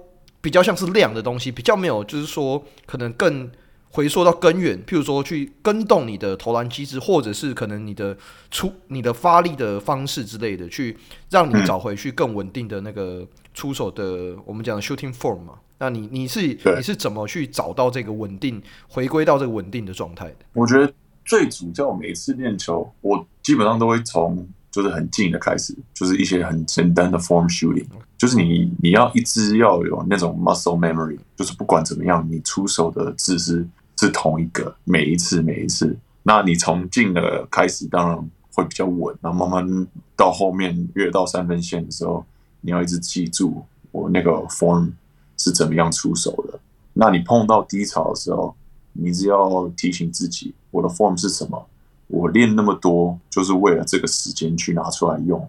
[0.40, 3.50] 比较像是量的东西，比较没有就是说可能更
[3.90, 8.16] 回溯到根源，譬如说去跟动你的投篮机制，或者是可能你的
[8.50, 10.96] 出你的发力的方式之类的，去
[11.30, 15.54] 让你找回去更稳定的那个出手的我们讲的 shooting form 嘛。
[15.80, 20.36] 那你你是你是怎么去找到这个稳定，回归到这个稳定的状态的？
[20.52, 20.92] 我觉得
[21.24, 33.64] 最主要每次练球，我基本上都会从就是很近的开始，就是一些很简单的 form shooting，就是你你要一直要有那种 muscle memory，就是不管怎么样，你出手的姿势
[33.96, 35.96] 是同一个，每一次每一次。
[36.24, 42.26] 那你从近的开始，当然会比较稳，然后慢慢到后面越到三分线的时候，
[42.62, 44.90] 你要一直记住我那个 form。
[45.38, 46.58] 是怎么样出手的？
[46.92, 48.54] 那你碰到低潮的时候，
[48.92, 51.64] 你只要提醒自己，我的 form 是什么？
[52.08, 55.48] 我练那么多，就是为了这个时间去拿出来用。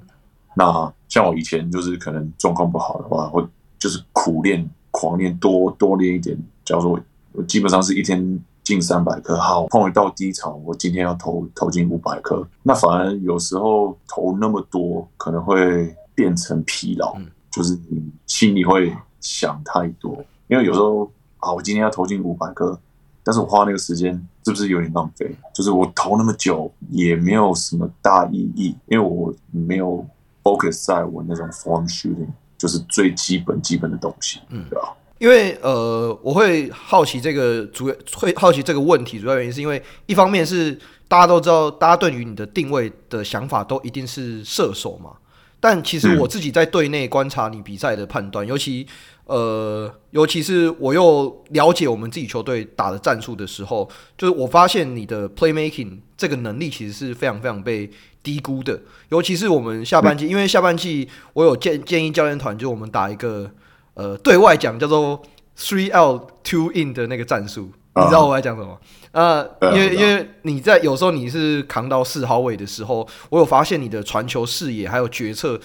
[0.55, 3.43] 那像我以前就是可能状况不好的话，会
[3.79, 6.37] 就是苦练、狂练，多多练一点。
[6.63, 6.99] 假如说
[7.31, 12.47] 我基本上是一天进三百颗，好，碰到低潮，我今天要投投进五百颗。
[12.61, 17.17] 那反而有时候投那么多，可能会变成疲劳，
[17.49, 18.95] 就是你心里会。
[19.21, 22.79] 想太多，因为有时候啊，我今天要投进五百颗，
[23.23, 24.13] 但是我花那个时间
[24.45, 25.29] 是不是有点浪费？
[25.53, 30.05] 就是我投那么久也没有什么大意义，因为我没有
[30.43, 34.93] focus 在我那种 form shooting，就是最基本基本的东西，嗯，对吧？
[35.19, 45.11] 因为呃，我会好奇这个主要会好奇这个问题，主要原因是因为一方面是大家都知道，大家对于你的定位的想法都一定是射手嘛。
[45.59, 48.87] 但其实我自己在队内观察你比赛的判断，嗯、尤其
[49.25, 57.89] 呃，尤其是我又了解我们自己球队打的战术的时候，就是我发现你的 playmaking 这个能力其实是非常非常被
[58.23, 58.79] 低估的。
[59.09, 63.51] 尤其是我们下半季，嗯、因为下半季我有建建议教练团，就我们打一个
[63.93, 65.21] 呃对外讲叫做
[65.57, 67.71] three out two in 的那个战术。
[68.01, 68.79] 你知道我在讲什么？
[69.11, 69.43] 呃，
[69.73, 75.59] 因为因为你在有时候你是扛到四号位的时候，我有发现你的传球视野还有决策，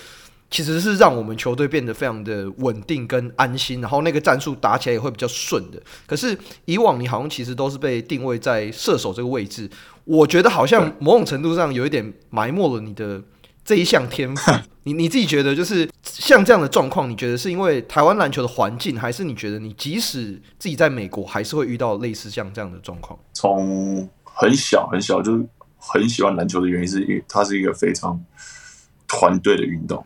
[0.51, 5.79] 其实是让我们球队变得非常的稳定跟安心，然后那个战术打起来也会比较顺的。
[6.07, 9.69] 可是以往你好像其实都是被定位在射手这个位置，
[10.05, 13.23] 我觉得好像某种程度上有一点埋没了你的。
[13.65, 14.53] 这一项天赋，
[14.85, 23.19] 你你自己觉得就是像这样的状况，你觉得是因为台湾篮球的环境，还是你觉得你即使自己在美国，还是会遇到类似像这样的状况？
[23.33, 25.47] 从很小很小就是
[25.79, 28.23] 很喜欢篮球的原因，是因为它是一个非常
[29.09, 30.05] 团队的运动。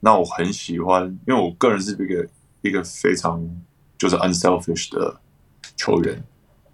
[0.00, 2.28] 那我很喜欢，因为我个人是一个
[2.62, 3.42] 一个非常
[3.98, 5.20] 就是 unselfish 的
[5.76, 6.22] 球员，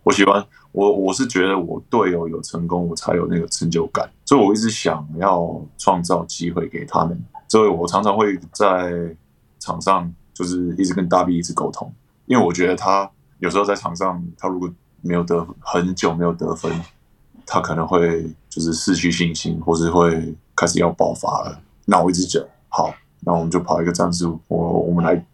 [0.02, 0.44] 我喜欢。
[0.72, 7.20] 我我是觉得我队友有成功，我才有那个成就感，所以我一直想要创造机会给他们。
[7.48, 9.14] 所以我常常会在
[9.58, 11.92] 场上就是一直跟大 B 一直沟通，
[12.26, 13.10] 因为我觉得他
[13.40, 16.70] 有时候在场上，他如果没有得很久没有得分，
[17.44, 21.60] 他可能会就是失去信心，或是会开始要爆发了。
[21.86, 25.26] 那我一直讲好，那我们就跑一个战术，我我们来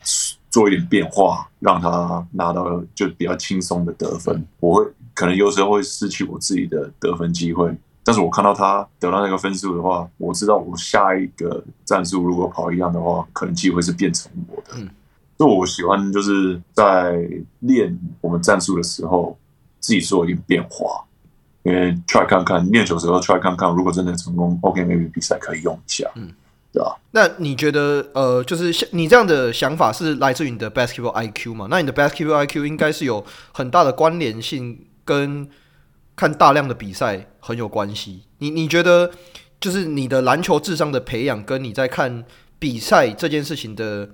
[0.48, 4.42] 做一点变化，让他拿到就比较轻松的得分。
[4.60, 4.90] 我会。
[5.16, 14.74] 可能有时候会失去我自己的得分机会，但是我看到他得到那个分数的话，我知道我下一个战术如果跑一样的话，可能机会是变成我的。
[14.76, 14.90] 嗯，
[15.38, 17.18] 所以我喜欢就是在
[17.60, 19.36] 练我们战术的时候，
[19.80, 21.02] 自己做一点变化，
[21.62, 26.06] 因为 try 看看练球时候 try 看看，如果真的成功，OK，maybe 比赛可以用一下。
[26.16, 26.30] 嗯，
[26.74, 26.94] 对吧？
[27.10, 31.68] 那你觉得呃，就是像你这样的想法是来自于你的 basketball IQ 嘛？
[31.70, 34.78] 那你的 basketball IQ 应该是有很大的关联性。
[35.06, 35.48] 跟
[36.14, 38.24] 看大量的比赛很有关系。
[38.38, 39.10] 你你觉得，
[39.58, 42.24] 就是你的篮球智商的培养，跟你在看
[42.58, 44.10] 比赛这件事情的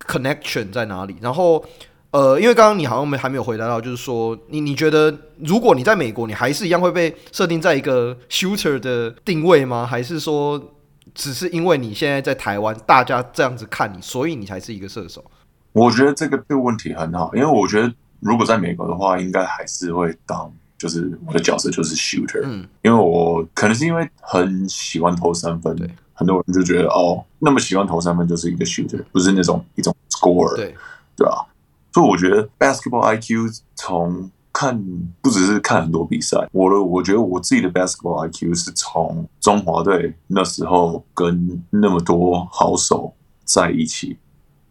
[0.00, 1.16] connection 在哪里？
[1.20, 1.64] 然后，
[2.10, 9.86] 呃，因为刚刚你好像没还没有回答到，就是说，你你觉得，如果你在美国，你还是一样会被设定在一个 shooter 的定位吗？
[9.86, 10.74] 还是说，
[11.14, 15.24] 只是因为你现在在台湾，大家这样子看你，所以你才是一个射手？
[15.72, 17.92] 我觉得这个这个问题很好，因为我觉得。
[18.22, 30.74] 如果在美国的话，应该还是会当就是我的角色就是 shooter，嗯，因为我可能是因为很喜欢投三分，对，很多人就觉得哦，那么喜欢投三分就是一个 shooter，不是那种一种 scorer，对，
[31.16, 31.46] 对吧？
[31.92, 34.82] 所以我觉得 basketball IQ 从看
[35.20, 43.14] 不只是看很多比赛，我的我觉得我自己的 basketball IQ 是从中华队那时候跟那么多好手
[43.44, 44.16] 在一起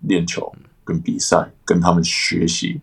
[0.02, 0.52] 练球
[0.84, 2.82] 跟比赛，跟他们学习。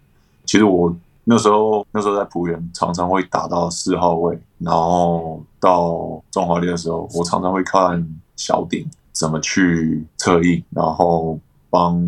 [0.48, 0.92] 其实我
[1.24, 11.38] 那时候那时候在浦园常常会打到四号位，然后到中华队的时候，我常常会看小顶怎么去策应，然后
[11.70, 12.00] 帮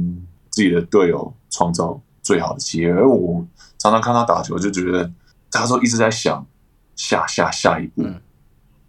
[0.48, 3.46] 自己的队友创造最好的机会，而我。
[3.82, 5.10] 常常看他打球，就觉得
[5.50, 6.46] 他说一直在想
[6.96, 8.20] 下下下一步，嗯、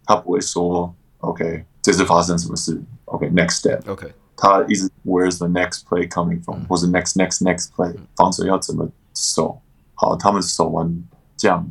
[0.04, 9.60] 他不会说 OK，这次发生什么事？OK，next、okay, step，OK，、他一直 Where's the next play coming from？、嗯、或是 next next next play，、嗯、防守要怎么守？
[9.94, 11.04] 好，他们守完
[11.36, 11.66] 这样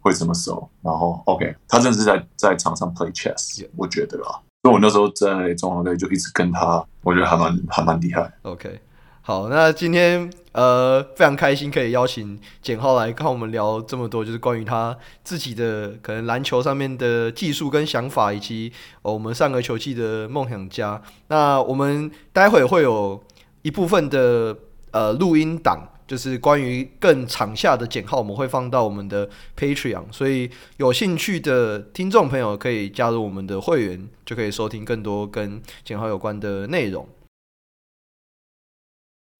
[0.00, 0.68] 会怎么守？
[0.82, 3.66] 然后 OK，他真的是在在场上 play chess.
[3.76, 8.32] 我觉得啊，所以我那时候在中华队就一直跟他，我觉得还蛮还蛮厉害。
[8.42, 8.80] OK。
[9.22, 18.72] 好，那今天呃非常开心可以邀请简浩来看我们聊这么多，就是关于他自己的可能篮球上面的技术跟想法，以及、
[19.02, 21.02] 哦、我们上个球季的梦想家。
[21.26, 23.20] 那我们待会会有
[23.62, 24.56] 一部分的
[24.92, 37.08] 呃录音档，就是关于更场下的简号，我们会放到我们的 Patreon，所以有兴趣的听众朋友可以加入我们的会员，就可以收听更多跟简号有关的内容。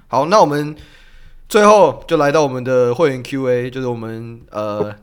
[0.09, 0.75] 好，那我们
[1.49, 4.95] 最后就来到我们的会员 Q&A，就是我们呃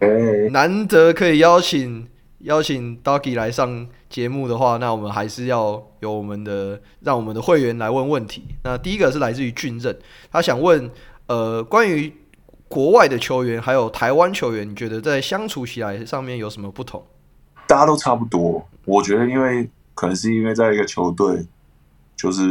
[0.52, 2.08] 难得可以邀请
[2.40, 8.44] 邀请 Doggy 来上节目的话，那我们还是要有我们的让我们的会员来问问题。
[8.64, 9.98] 那第一个是来自于俊任，
[10.32, 10.90] 他想问
[11.28, 12.14] 呃关于
[12.68, 17.04] 国外的球员还有台湾球员，你觉得在相处起来上面有什么不同？
[17.68, 21.46] 大家都差不多，我觉得因为可能是因为在一个球队，
[22.16, 22.42] 就是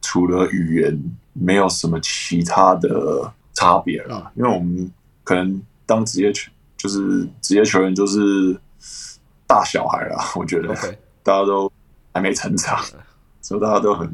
[0.00, 1.00] 除了语言。
[1.32, 4.92] 没有什么其他的差别了，因为我们
[5.22, 8.60] 可能当职业球就是职业球员就是
[9.46, 10.74] 大小孩啦， 我觉得
[11.22, 11.70] 大家都
[12.12, 12.76] 还没成长，
[13.40, 14.12] 所以大家都很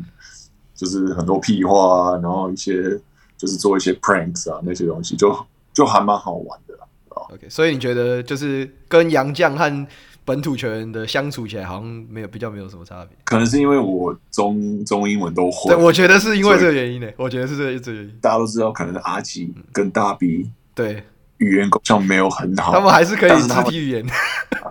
[0.74, 3.00] 就是很多屁话啊，然后一些
[3.36, 5.36] 就是做一些 pranks 啊那些东西，就
[5.72, 6.74] 就还蛮好玩的。
[7.08, 9.86] OK，所以你觉得就是跟洋将和
[10.24, 15.74] 本土球员的相处起来好像没有比较没有什么差别，可能是因为我中中英文都会。
[15.74, 17.08] 对，我觉得是因为这个原因呢。
[17.16, 18.18] 我觉得是这个这个原因。
[18.20, 21.02] 大家都知道，可能是阿吉跟大 B 对
[21.38, 24.06] 语言沟通没有很好，他们还是可以肢体语言，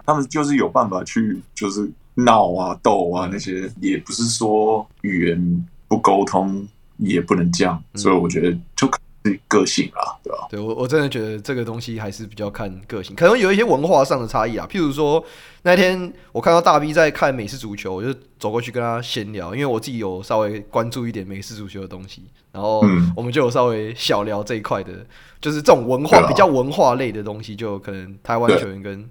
[0.06, 8.90] 他们就是有办法去就是闹啊斗啊那些，也不是说语言不沟通也不能这样，所以我觉得就。
[9.48, 10.48] 个性啊，对吧？
[10.52, 14.68] 对我，我真的觉得这个东西还是比较看个性，可能有一些文化上的差异啊。
[14.70, 15.24] 譬如说，
[15.64, 22.22] 那天我看到大 B 在看美式足球，我就走过去跟他闲聊，因为我自己有稍微关注一点美式足球的东西，
[22.52, 22.86] 然后
[23.16, 24.92] 我们就有稍微小聊这一块的，
[25.42, 29.10] 就是这种文化比较文化类的东西，就可能台湾球员跟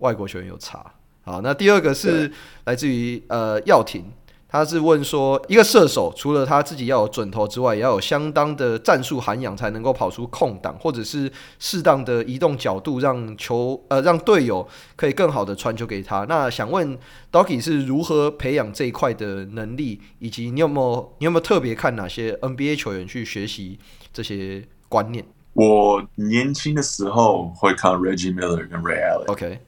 [0.00, 0.84] 外国球员有差。
[1.22, 2.30] 好，那第二个是
[2.64, 4.04] 来自于呃耀廷。
[4.48, 16.24] 他是问说，一个射手除了他自己要有准头之外，也要有相当的战术涵养，才能够跑出空档，或者是适当的移动角度，让球呃让队友可以更好的传球给他。
[16.28, 16.96] 那想问
[17.32, 23.78] ，Doki 是如何培养这一块的能力，以及你有没有你有没有特别看哪些 NBA 球员去学习
[24.12, 25.24] 这些观念？
[25.54, 29.58] 我年轻的时候会看 Reggie Miller 跟 Ray Allen，OK，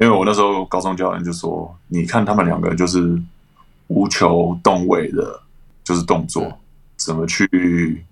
[0.00, 3.16] 因为我那时候高中教练就说，你看他们两个就是。
[3.94, 5.40] 无球动位的，
[5.84, 6.52] 就是动作，
[6.96, 8.04] 怎么去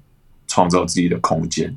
[0.47, 1.74] 创造自己的空间。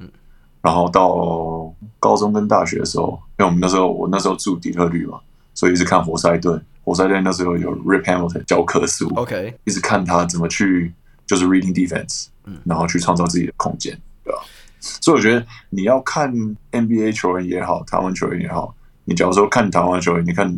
[0.62, 5.20] 然后到高中跟大学的时候，因为我们那时候我那时候住底特律嘛，
[5.56, 6.56] 所以一直看活塞队。
[6.84, 10.94] 活塞队那时候有 Rip Hamilton 教科书，OK，一直看他怎么去
[11.26, 12.28] 就是 reading defense，
[12.64, 14.40] 然后去创造自己的空间，对吧？
[14.80, 16.32] 所以我觉得你要看
[16.72, 18.76] NBA 球员也好，台湾球员也好，
[19.06, 20.56] 你假如说看台湾球员，你看。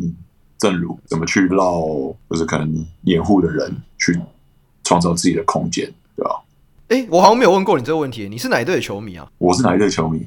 [0.58, 1.80] 正如怎么去绕，
[2.28, 4.18] 就是可能掩护的人去
[4.82, 6.42] 创造自己的空间，对吧？
[6.88, 8.28] 哎、欸，我好像没有问过你这个问题。
[8.28, 9.30] 你是哪一队的球迷啊？
[9.38, 10.26] 我是哪一队球迷？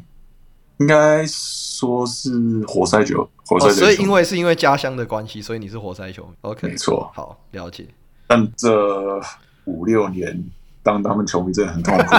[0.77, 2.31] 应该说是
[2.67, 3.73] 活塞球，活塞球。
[3.73, 6.33] 哦，所以因为是因为家乡的关系，所以你是活塞球迷。
[6.41, 7.11] OK，没错。
[7.13, 7.85] 好，了解。
[8.27, 9.19] 但这
[9.65, 10.41] 五六年
[10.81, 12.15] 当他们球迷真的很痛苦。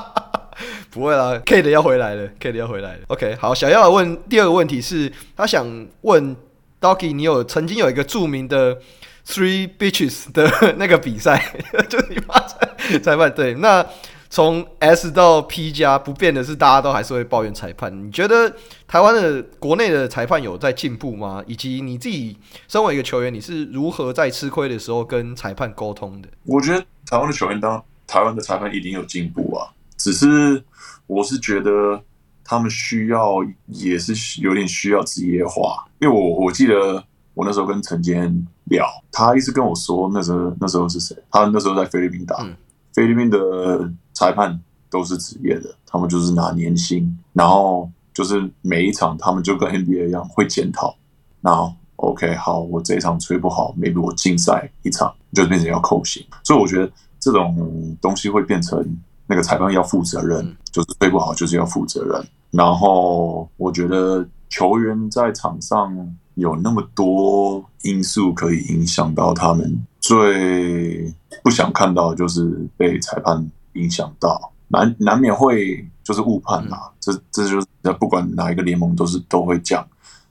[0.90, 3.00] 不会啦，Kate 要回来了，Kate 要回来了。
[3.08, 6.34] OK，好，小耀问第二个问题是，他想问。
[6.80, 8.78] Doggy，你有曾经有一个著名的
[9.26, 11.54] Three Bitches 的那个比赛，
[11.88, 13.54] 就你妈裁裁判对。
[13.54, 13.84] 那
[14.30, 18.06] 从 S 到 P 加不变的是，大家都还是会抱怨裁判。
[18.06, 18.54] 你觉得
[18.86, 21.42] 台湾的国内的裁判有在进步吗？
[21.46, 22.36] 以及你自己
[22.68, 26.28] 身为一个球员，你是如何在吃亏的时候跟裁判沟通的？
[26.44, 30.62] 我觉得台湾的球员当台湾的裁判一定有进步啊，只是
[31.06, 32.02] 我是觉得
[32.50, 41.14] 他们需要也是有点需要职业化，因为我我记得我那时候跟陈坚聊，他一直跟我说那时候那时候是谁？
[41.30, 42.56] 他那时候在菲律宾打，嗯、
[42.94, 50.96] 菲律宾的裁判都是职业的，他们就是拿年薪，然后就是每一场他们就跟 NBA 一样会检讨，
[51.42, 56.90] 然后 OK 好，我这一场吹不好，maybe 我禁赛一场，就变成要扣薪，所以我觉得。
[57.20, 58.96] 这种东西会变成
[59.28, 62.26] 那个裁判要负责任，就是吹不好就是要负责任。
[62.50, 76.78] 然后我觉得球员在场上有那么多因素可以影响到他们，最不想看到就是被裁判影响到，难难免会就是误判嘛。
[76.98, 77.66] 这这就是
[78.00, 79.86] 不管哪一个联盟都是都会讲，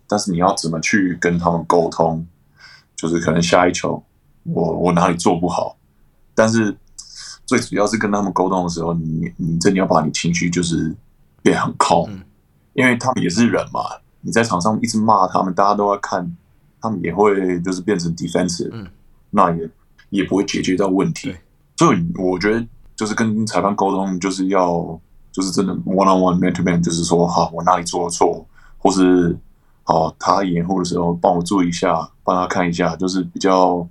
[0.07, 2.25] 但是你要怎么去跟他们沟通？
[2.95, 4.03] 就是可能下一球
[4.41, 5.77] 我我哪里做不好？
[6.33, 6.75] 但是
[7.47, 10.95] 最主要是跟他们沟通的时候，你你真的要把你情绪就是
[11.41, 12.11] 变很 calm，
[12.73, 13.81] 因为他们也是人嘛。
[14.21, 16.37] 你在场上一直骂他们，大家都在看，
[16.79, 18.87] 他们也会就是变成 defensive，
[19.31, 19.69] 那也
[20.09, 21.33] 也不会解决到问题。
[21.77, 22.63] 所以我觉得
[22.95, 24.99] 就是跟裁判沟通，就是要
[25.31, 28.45] 就是真的 one on one man to man，就是说好我哪里做错，
[28.77, 29.35] 或是
[29.83, 33.87] 好他掩护的时候帮我注意一下，帮他看一下，就是比较。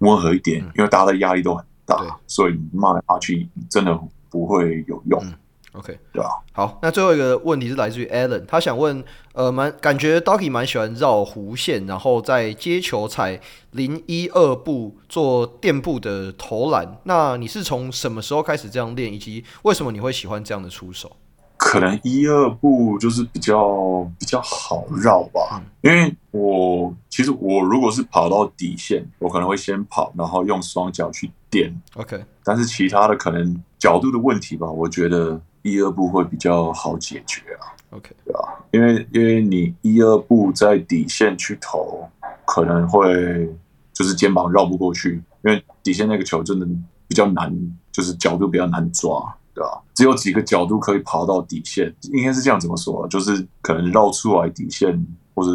[0.00, 3.98] 温和一点，因为大家的压力都很大，对所以骂来骂去真的
[4.30, 5.20] 不会有用。
[5.24, 5.34] 嗯、
[5.72, 6.28] OK，对吧？
[6.52, 13.40] 好，那最后一个问题是来自于 Alan，他想问，呃，蛮感觉 Doki 蛮喜欢绕弧线，然后在接球踩
[13.72, 16.98] 零一二步做垫步的投篮。
[17.04, 21.16] 那你是从什么时候开始这样练，以及为什么你会喜欢这样的出手？
[21.56, 31.74] 可能一二步就是比较比较好绕吧，因为我其实我如果是跑到底线，我可能会先跑，然后用双脚去垫。
[31.96, 37.72] OK，但是其他的可能角度的问题吧，我觉得一二步会比较好解决啊。
[37.90, 38.64] OK，对吧？
[38.72, 42.08] 因为因为你一二步在底线去投，
[42.44, 43.48] 可能会
[43.92, 46.66] 就是肩膀绕不过去，因为底线那个球真的
[47.06, 47.56] 比较难，
[47.92, 49.36] 就是角度比较难抓。
[49.54, 49.70] 对啊？
[49.94, 53.08] 只有几个角度可以爬到底线，应该是这样怎么说啊？
[53.08, 55.50] 就是可能绕出来底线，或者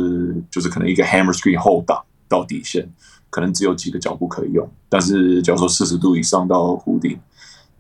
[0.49, 2.89] 就是可能一个 hammer screen 后挡到底线，
[3.29, 4.67] 可能只有几个脚步可以用。
[4.87, 7.19] 但是假如说四十度以上到弧顶，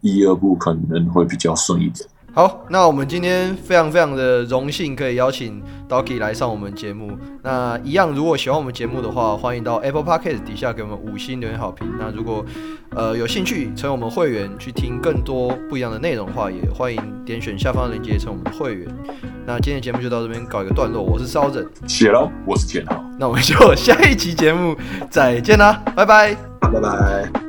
[0.01, 2.07] 一二步可能会比较顺一点。
[2.33, 7.17] 好，那我们今天非常非常的荣幸可以邀请 Doki 来上我们节目。
[7.43, 11.87] 那一样，如果喜欢我们节目的话，欢迎到 Apple Podcast 底下给我们五星留言好评。
[11.99, 12.45] 那如果
[12.95, 18.87] 呃有兴趣成为我们会员去听更多不一样的内容的话，也欢迎点选下方的链接成为我们的会员。
[19.45, 24.77] 那今天的节目就到这边告一个段落，我是烧人，谢喽，我是建豪，那我们就下一期节目
[25.09, 27.48] 再见啦，拜拜，拜拜。